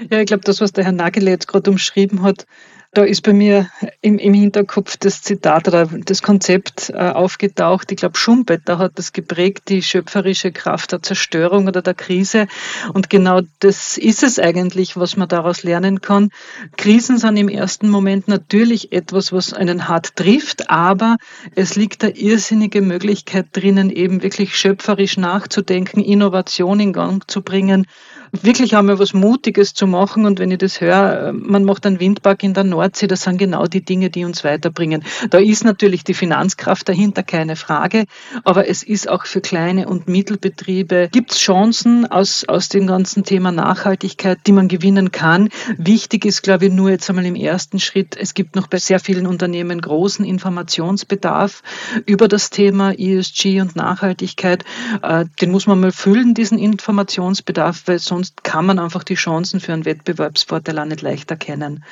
Ja, 0.10 0.19
ich 0.19 0.28
glaube, 0.28 0.43
das, 0.43 0.62
was 0.62 0.71
der 0.71 0.84
Herr 0.84 0.93
Nagel 0.93 1.28
jetzt 1.28 1.47
gerade 1.47 1.69
umschrieben 1.69 2.21
hat, 2.21 2.45
da 2.93 3.04
ist 3.04 3.21
bei 3.21 3.32
mir 3.32 3.69
im, 4.01 4.19
im 4.19 4.34
Hinterkopf 4.34 4.97
das 4.97 5.21
Zitat 5.21 5.67
oder 5.69 5.86
das 5.86 6.21
Konzept 6.21 6.89
äh, 6.89 6.97
aufgetaucht. 6.97 7.89
Ich 7.91 7.97
glaube, 7.97 8.17
Schumpeter 8.17 8.80
hat 8.80 8.93
das 8.95 9.13
geprägt, 9.13 9.69
die 9.69 9.82
schöpferische 9.82 10.51
Kraft 10.51 10.91
der 10.91 11.01
Zerstörung 11.01 11.67
oder 11.67 11.82
der 11.82 11.93
Krise. 11.93 12.47
Und 12.93 13.10
genau 13.10 13.41
das 13.60 13.97
ist 13.97 14.23
es 14.23 14.39
eigentlich, 14.39 14.97
was 14.97 15.15
man 15.15 15.30
daraus 15.30 15.63
lernen 15.63 16.01
kann. 16.01 16.32
Krisen 16.75 17.17
sind 17.17 17.38
im 17.38 17.47
ersten 17.47 17.89
Moment 17.89 18.27
natürlich 18.27 18.91
etwas, 18.91 19.32
was 19.32 19.54
einen 19.54 19.88
hart 19.88 20.17
trifft, 20.17 20.69
aber 20.69 21.15
es 21.56 21.77
liegt 21.77 22.04
da 22.04 22.08
irrsinnige 22.08 22.82
Möglichkeit 22.82 23.47
drinnen, 23.54 23.89
eben 23.89 24.21
wirklich 24.21 24.58
schöpferisch 24.58 25.15
nachzudenken, 25.15 26.01
Innovation 26.01 26.82
in 26.82 26.91
Gang 26.91 27.23
zu 27.32 27.41
bringen 27.41 27.88
wirklich 28.32 28.76
einmal 28.76 29.00
was 29.00 29.13
Mutiges 29.13 29.74
zu 29.74 29.88
machen. 29.88 30.26
Und 30.26 30.39
wenn 30.39 30.52
ich 30.52 30.60
das 30.60 30.82
höre, 30.82 31.28
äh, 31.28 31.32
man 31.34 31.63
macht 31.63 31.86
einen 31.86 32.00
Windpark 32.00 32.44
in 32.44 32.54
der 32.54 32.63
Nordsee, 32.63 33.08
das 33.08 33.24
sind 33.24 33.38
genau 33.38 33.65
die 33.65 33.84
Dinge, 33.84 34.10
die 34.10 34.26
uns 34.26 34.44
weiterbringen. 34.44 35.04
Da 35.30 35.38
ist 35.38 35.63
natürlich 35.63 36.04
die 36.04 36.13
Finanzkraft 36.13 36.88
dahinter, 36.88 37.24
keine 37.24 37.56
Frage. 37.56 38.06
Aber 38.44 38.67
es 38.67 38.84
ist 38.84 39.10
auch 39.10 39.26
für 39.26 39.41
kleine 39.41 39.88
und 39.88 40.08
Mittelbetriebe, 40.08 41.10
gibt 41.12 41.32
es 41.32 41.39
Chancen 41.39 42.06
aus, 42.06 42.46
aus 42.48 42.70
dem 42.70 42.88
ganzen 42.88 43.24
Thema 43.24 43.52
Nachhaltigkeit, 43.52 44.39
die 44.48 44.52
man 44.52 44.67
gewinnen 44.67 45.12
kann. 45.12 45.50
Wichtig 45.78 46.26
ist, 46.26 46.41
glaube 46.41 46.67
ich, 46.67 46.72
nur 46.72 46.89
jetzt 46.89 47.10
einmal 47.10 47.26
im 47.26 47.36
ersten 47.36 47.80
Schritt, 47.80 48.15
es 48.17 48.34
gibt 48.34 48.56
noch 48.56 48.67
bei 48.67 48.78
sehr 48.78 49.00
vielen 49.00 49.28
Unternehmen 49.28 49.82
großen 49.82 50.24
Informationsbedarf 50.26 51.63
über 52.06 52.28
das 52.28 52.50
Thema 52.50 52.94
ESG 52.98 53.62
und 53.62 53.76
Nachhaltigkeit. 53.76 54.63
Äh, 55.02 55.26
den 55.41 55.52
muss 55.52 55.67
man 55.67 55.80
mal 55.80 55.91
füllen, 55.91 56.34
diesen 56.34 56.58
Informationsbedarf, 56.58 57.84
weil 57.86 58.00
sonst 58.00 58.20
sonst 58.21 58.43
kann 58.43 58.67
man 58.67 58.77
einfach 58.77 59.03
die 59.03 59.15
Chancen 59.15 59.60
für 59.60 59.73
einen 59.73 59.86
Wettbewerbsvorteil 59.86 60.77
auch 60.77 60.86
nicht 60.86 61.01
leicht 61.01 61.31
erkennen. 61.31 61.84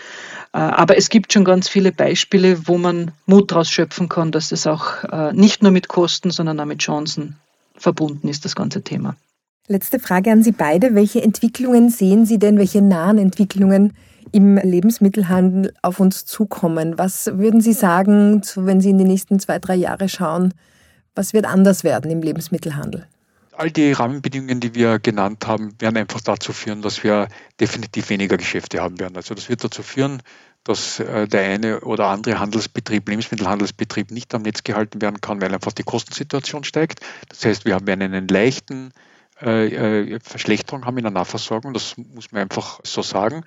Äh, 0.54 0.60
aber 0.60 0.96
es 0.96 1.10
gibt 1.10 1.34
schon 1.34 1.44
ganz 1.44 1.68
viele 1.68 1.92
Beispiele, 1.92 2.68
wo 2.68 2.78
man 2.78 3.12
Mut 3.26 3.52
daraus 3.52 3.72
schöpfen 3.72 4.10
kann, 4.10 4.32
dass 4.32 4.52
es 4.52 4.68
auch 4.68 5.04
äh, 5.06 5.34
nicht 5.34 5.64
nur 5.64 5.72
mit 5.72 5.88
Kosten, 5.88 6.30
sondern 6.30 6.60
auch 6.60 6.66
mit 6.66 6.80
Chancen 6.80 7.38
verbunden 7.76 8.28
ist, 8.28 8.46
das 8.46 8.56
ganze 8.56 8.84
Thema. 8.84 9.16
Letzte 9.68 10.00
Frage 10.00 10.32
an 10.32 10.44
Sie 10.44 10.52
beide. 10.52 10.94
Welche 10.94 11.22
Entwicklungen 11.22 11.90
sehen 11.90 12.28
Sie 12.28 12.38
denn, 12.38 12.60
welche 12.60 12.84
nahen 12.84 13.18
Entwicklungen 13.18 13.94
im 14.32 14.58
Lebensmittelhandel 14.58 15.74
auf 15.82 16.00
uns 16.00 16.26
zukommen? 16.26 16.98
Was 16.98 17.26
würden 17.34 17.62
Sie 17.62 17.74
sagen, 17.74 18.44
wenn 18.56 18.82
Sie 18.82 18.92
in 18.92 19.00
die 19.00 19.04
nächsten 19.04 19.40
zwei, 19.40 19.58
drei 19.58 19.76
Jahre 19.76 20.10
schauen? 20.10 20.54
Was 21.16 21.34
wird 21.34 21.46
anders 21.46 21.84
werden 21.84 22.12
im 22.12 22.22
Lebensmittelhandel? 22.22 23.08
All 23.60 23.72
die 23.72 23.92
Rahmenbedingungen, 23.92 24.62
die 24.62 24.74
wir 24.74 25.00
genannt 25.00 25.46
haben, 25.46 25.76
werden 25.80 25.98
einfach 25.98 26.22
dazu 26.22 26.54
führen, 26.54 26.82
dass 26.82 27.04
wir 27.04 27.28
definitiv 27.60 28.10
weniger 28.10 28.38
Geschäfte 28.38 28.82
haben 28.82 29.00
werden. 29.00 29.18
Also 29.18 29.36
das 29.36 29.50
wird 29.50 29.64
dazu 29.64 29.84
führen, 29.84 30.22
dass 30.64 31.00
äh, 31.00 31.28
der 31.28 31.42
eine 31.42 31.82
oder 31.82 32.08
andere 32.08 32.40
Handelsbetrieb, 32.40 33.10
Lebensmittelhandelsbetrieb 33.10 34.12
nicht 34.12 34.34
am 34.34 34.44
Netz 34.44 34.64
gehalten 34.64 35.02
werden 35.02 35.20
kann, 35.20 35.42
weil 35.42 35.54
einfach 35.54 35.74
die 35.74 35.84
Kostensituation 35.84 36.64
steigt. 36.64 37.02
Das 37.28 37.44
heißt, 37.44 37.66
wir 37.66 37.76
haben 37.76 37.88
einen 37.88 38.28
leichten 38.28 38.92
äh, 39.42 40.14
äh, 40.14 40.20
Verschlechterung 40.22 40.86
haben 40.86 40.98
in 40.98 41.04
der 41.04 41.12
Nahversorgung, 41.12 41.74
das 41.74 41.96
muss 41.98 42.32
man 42.32 42.44
einfach 42.44 42.80
so 42.84 43.02
sagen. 43.02 43.44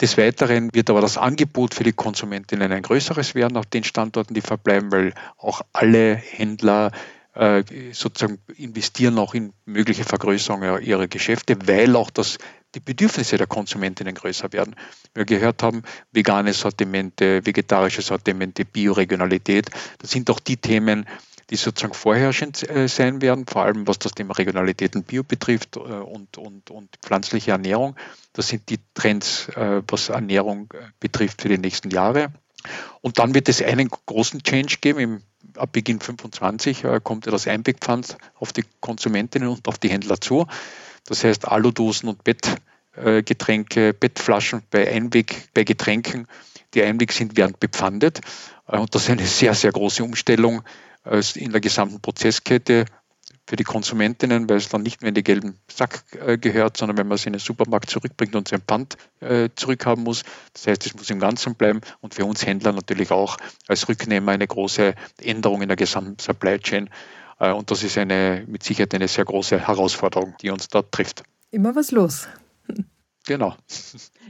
Des 0.00 0.16
Weiteren 0.16 0.74
wird 0.74 0.90
aber 0.90 1.00
das 1.00 1.18
Angebot 1.18 1.74
für 1.74 1.84
die 1.84 1.92
Konsumentinnen 1.92 2.72
ein 2.72 2.82
größeres 2.82 3.34
werden 3.34 3.56
auf 3.56 3.66
den 3.66 3.84
Standorten, 3.84 4.34
die 4.34 4.40
verbleiben, 4.40 4.90
weil 4.90 5.14
auch 5.36 5.62
alle 5.72 6.14
Händler 6.14 6.92
sozusagen 7.92 8.38
investieren 8.56 9.16
auch 9.18 9.32
in 9.32 9.52
mögliche 9.64 10.02
Vergrößerung 10.02 10.80
ihrer 10.80 11.06
Geschäfte, 11.06 11.56
weil 11.66 11.94
auch 11.94 12.10
das, 12.10 12.38
die 12.74 12.80
Bedürfnisse 12.80 13.36
der 13.36 13.46
Konsumentinnen 13.46 14.14
größer 14.14 14.52
werden. 14.52 14.74
Wir 15.14 15.24
gehört 15.24 15.62
haben, 15.62 15.82
vegane 16.10 16.52
Sortimente, 16.52 17.46
vegetarische 17.46 18.02
Sortimente, 18.02 18.64
Bioregionalität, 18.64 19.70
das 19.98 20.10
sind 20.10 20.28
auch 20.30 20.40
die 20.40 20.56
Themen, 20.56 21.06
die 21.50 21.56
sozusagen 21.56 21.94
vorherrschend 21.94 22.68
äh, 22.68 22.88
sein 22.88 23.22
werden, 23.22 23.46
vor 23.46 23.62
allem 23.62 23.86
was 23.86 23.98
das 23.98 24.12
Thema 24.12 24.34
Regionalität 24.34 24.96
und 24.96 25.06
Bio 25.06 25.22
betrifft 25.22 25.76
äh, 25.76 25.78
und, 25.78 26.36
und, 26.38 26.70
und 26.70 26.96
pflanzliche 27.02 27.52
Ernährung. 27.52 27.96
Das 28.32 28.48
sind 28.48 28.68
die 28.68 28.78
Trends, 28.94 29.48
was 29.56 30.10
Ernährung 30.10 30.72
betrifft 31.00 31.42
für 31.42 31.48
die 31.48 31.58
nächsten 31.58 31.90
Jahre. 31.90 32.32
Und 33.00 33.18
dann 33.18 33.34
wird 33.34 33.48
es 33.48 33.62
einen 33.62 33.88
großen 33.88 34.42
Change 34.42 34.76
geben 34.80 34.98
im 35.00 35.22
ab 35.56 35.72
Beginn 35.72 36.00
25 36.00 36.84
äh, 36.84 37.00
kommt 37.02 37.26
ja 37.26 37.32
das 37.32 37.46
Einwegpfand 37.46 38.16
auf 38.34 38.52
die 38.52 38.64
Konsumentinnen 38.80 39.48
und 39.48 39.66
auf 39.68 39.78
die 39.78 39.90
Händler 39.90 40.20
zu. 40.20 40.46
Das 41.06 41.24
heißt, 41.24 41.48
Aludosen 41.48 42.08
und 42.08 42.24
PET 42.24 42.58
Einweggetränke, 42.98 43.94
Bettflaschen 43.94 44.62
bei 44.70 44.90
Einweg, 44.90 45.48
bei 45.54 45.64
Getränken, 45.64 46.26
die 46.74 46.82
Einweg 46.82 47.12
sind, 47.12 47.36
werden 47.36 47.54
bepfandet. 47.58 48.20
Und 48.66 48.94
das 48.94 49.04
ist 49.04 49.10
eine 49.10 49.26
sehr, 49.26 49.54
sehr 49.54 49.72
große 49.72 50.02
Umstellung 50.02 50.62
in 51.34 51.52
der 51.52 51.60
gesamten 51.60 52.00
Prozesskette 52.00 52.84
für 53.48 53.56
die 53.56 53.64
Konsumentinnen, 53.64 54.46
weil 54.50 54.58
es 54.58 54.68
dann 54.68 54.82
nicht 54.82 55.00
mehr 55.00 55.08
in 55.08 55.14
den 55.14 55.24
gelben 55.24 55.58
Sack 55.68 56.04
äh, 56.12 56.36
gehört, 56.36 56.76
sondern 56.76 56.98
wenn 56.98 57.08
man 57.08 57.14
es 57.14 57.24
in 57.24 57.32
den 57.32 57.40
Supermarkt 57.40 57.88
zurückbringt 57.88 58.36
und 58.36 58.46
sein 58.46 58.60
Pfand 58.60 58.98
äh, 59.20 59.48
zurückhaben 59.56 60.04
muss. 60.04 60.22
Das 60.52 60.66
heißt, 60.66 60.84
es 60.84 60.94
muss 60.94 61.08
im 61.08 61.18
Ganzen 61.18 61.54
bleiben 61.54 61.80
und 62.02 62.12
für 62.12 62.26
uns 62.26 62.44
Händler 62.44 62.72
natürlich 62.72 63.10
auch 63.10 63.38
als 63.66 63.88
Rücknehmer 63.88 64.32
eine 64.32 64.46
große 64.46 64.94
Änderung 65.22 65.62
in 65.62 65.68
der 65.68 65.78
gesamten 65.78 66.18
Supply 66.18 66.58
Chain. 66.58 66.90
Äh, 67.38 67.52
und 67.52 67.70
das 67.70 67.82
ist 67.82 67.96
eine, 67.96 68.44
mit 68.46 68.64
Sicherheit 68.64 68.92
eine 68.92 69.08
sehr 69.08 69.24
große 69.24 69.58
Herausforderung, 69.58 70.34
die 70.42 70.50
uns 70.50 70.68
dort 70.68 70.92
trifft. 70.92 71.22
Immer 71.50 71.74
was 71.74 71.90
los. 71.90 72.28
Genau. 73.26 73.56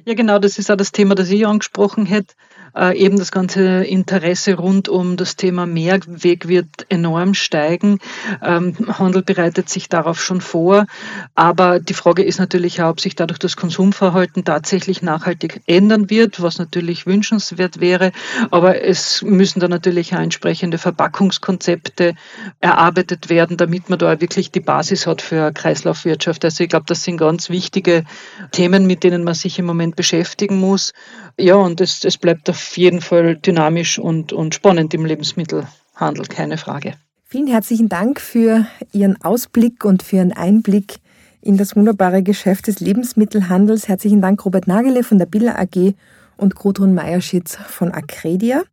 Ja, 0.05 0.15
genau, 0.15 0.39
das 0.39 0.59
ist 0.59 0.71
auch 0.71 0.77
das 0.77 0.93
Thema, 0.93 1.17
das 1.17 1.29
ich 1.31 1.45
angesprochen 1.45 2.07
hätte. 2.07 2.35
Äh, 2.75 2.97
eben 2.99 3.19
das 3.19 3.33
ganze 3.33 3.85
Interesse 3.85 4.55
rund 4.55 4.89
um 4.89 5.17
das 5.17 5.37
Thema 5.37 5.67
Mehrweg 5.67 6.49
wird 6.49 6.87
enorm 6.89 7.35
steigen. 7.35 7.99
Ähm, 8.43 8.77
Handel 8.99 9.23
bereitet 9.23 9.69
sich 9.69 9.89
darauf 9.89 10.23
schon 10.23 10.41
vor. 10.41 10.87
Aber 11.35 11.81
die 11.81 11.95
Frage 11.95 12.23
ist 12.23 12.39
natürlich 12.39 12.83
auch, 12.83 12.91
ob 12.91 13.01
sich 13.01 13.15
dadurch 13.15 13.39
das 13.39 13.57
Konsumverhalten 13.57 14.45
tatsächlich 14.45 15.03
nachhaltig 15.03 15.63
ändern 15.67 16.11
wird, 16.11 16.43
was 16.43 16.59
natürlich 16.59 17.07
wünschenswert 17.07 17.81
wäre. 17.81 18.13
Aber 18.51 18.83
es 18.83 19.23
müssen 19.23 19.61
da 19.61 19.69
natürlich 19.69 20.15
auch 20.15 20.21
entsprechende 20.21 20.79
Verpackungskonzepte 20.79 22.15
erarbeitet 22.61 23.29
werden, 23.29 23.57
damit 23.57 23.91
man 23.91 23.99
da 23.99 24.21
wirklich 24.21 24.51
die 24.51 24.61
Basis 24.61 25.07
hat 25.07 25.23
für 25.23 25.53
Kreislaufwirtschaft. 25.53 26.45
Also 26.45 26.65
ich 26.65 26.71
glaube, 26.71 26.87
das 26.87 27.05
sind 27.05 27.17
ganz 27.19 27.51
wichtige 27.51 28.05
Themen, 28.53 28.87
mit 28.87 29.05
denen 29.05 29.25
man 29.25 29.35
sich 29.35 29.59
im 29.59 29.67
Moment 29.67 29.97
beschäftigen 29.97 30.59
muss. 30.59 30.93
Ja, 31.39 31.55
und 31.55 31.81
es, 31.81 32.05
es 32.05 32.19
bleibt 32.19 32.49
auf 32.59 32.77
jeden 32.77 33.01
Fall 33.01 33.37
dynamisch 33.37 34.01
und, 34.01 34.33
und 34.33 34.55
spannend 34.55 34.93
im 34.93 35.05
Lebensmittelhandel, 35.05 36.27
keine 36.29 36.59
Frage. 36.59 36.95
Vielen 37.25 37.47
herzlichen 37.47 37.89
Dank 37.89 38.21
für 38.21 38.67
Ihren 38.93 39.23
Ausblick 39.23 39.85
und 39.85 40.03
für 40.03 40.17
Ihren 40.17 40.33
Einblick 40.33 40.97
in 41.41 41.57
das 41.57 41.77
wunderbare 41.77 42.23
Geschäft 42.25 42.67
des 42.67 42.81
Lebensmittelhandels. 42.81 43.87
Herzlichen 43.87 44.21
Dank, 44.21 44.45
Robert 44.45 44.67
Nagele 44.67 45.05
von 45.05 45.19
der 45.19 45.27
Biller 45.27 45.57
AG 45.57 45.95
und 46.37 46.57
Gudrun 46.57 46.95
Meierschitz 46.95 47.57
von 47.69 47.93
Acredia. 47.93 48.65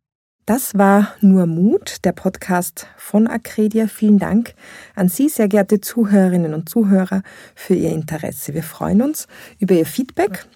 Das 0.46 0.76
war 0.76 1.14
Nur 1.20 1.46
Mut, 1.46 2.04
der 2.04 2.12
Podcast 2.12 2.88
von 2.96 3.28
Acredia. 3.28 3.86
Vielen 3.86 4.18
Dank 4.18 4.54
an 4.96 5.08
Sie, 5.08 5.28
sehr 5.28 5.48
geehrte 5.48 5.80
Zuhörerinnen 5.80 6.54
und 6.54 6.68
Zuhörer, 6.68 7.22
für 7.54 7.74
Ihr 7.74 7.90
Interesse. 7.90 8.52
Wir 8.52 8.64
freuen 8.64 9.02
uns 9.02 9.28
über 9.60 9.74
Ihr 9.74 9.86
Feedback 9.86 10.46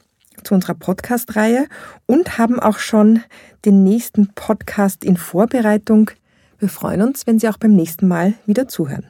zu 0.42 0.54
unserer 0.54 0.74
Podcast-Reihe 0.74 1.66
und 2.06 2.38
haben 2.38 2.58
auch 2.60 2.78
schon 2.78 3.22
den 3.64 3.84
nächsten 3.84 4.28
Podcast 4.34 5.04
in 5.04 5.16
Vorbereitung. 5.16 6.10
Wir 6.58 6.68
freuen 6.68 7.02
uns, 7.02 7.26
wenn 7.26 7.38
Sie 7.38 7.48
auch 7.48 7.58
beim 7.58 7.72
nächsten 7.72 8.08
Mal 8.08 8.34
wieder 8.46 8.68
zuhören. 8.68 9.06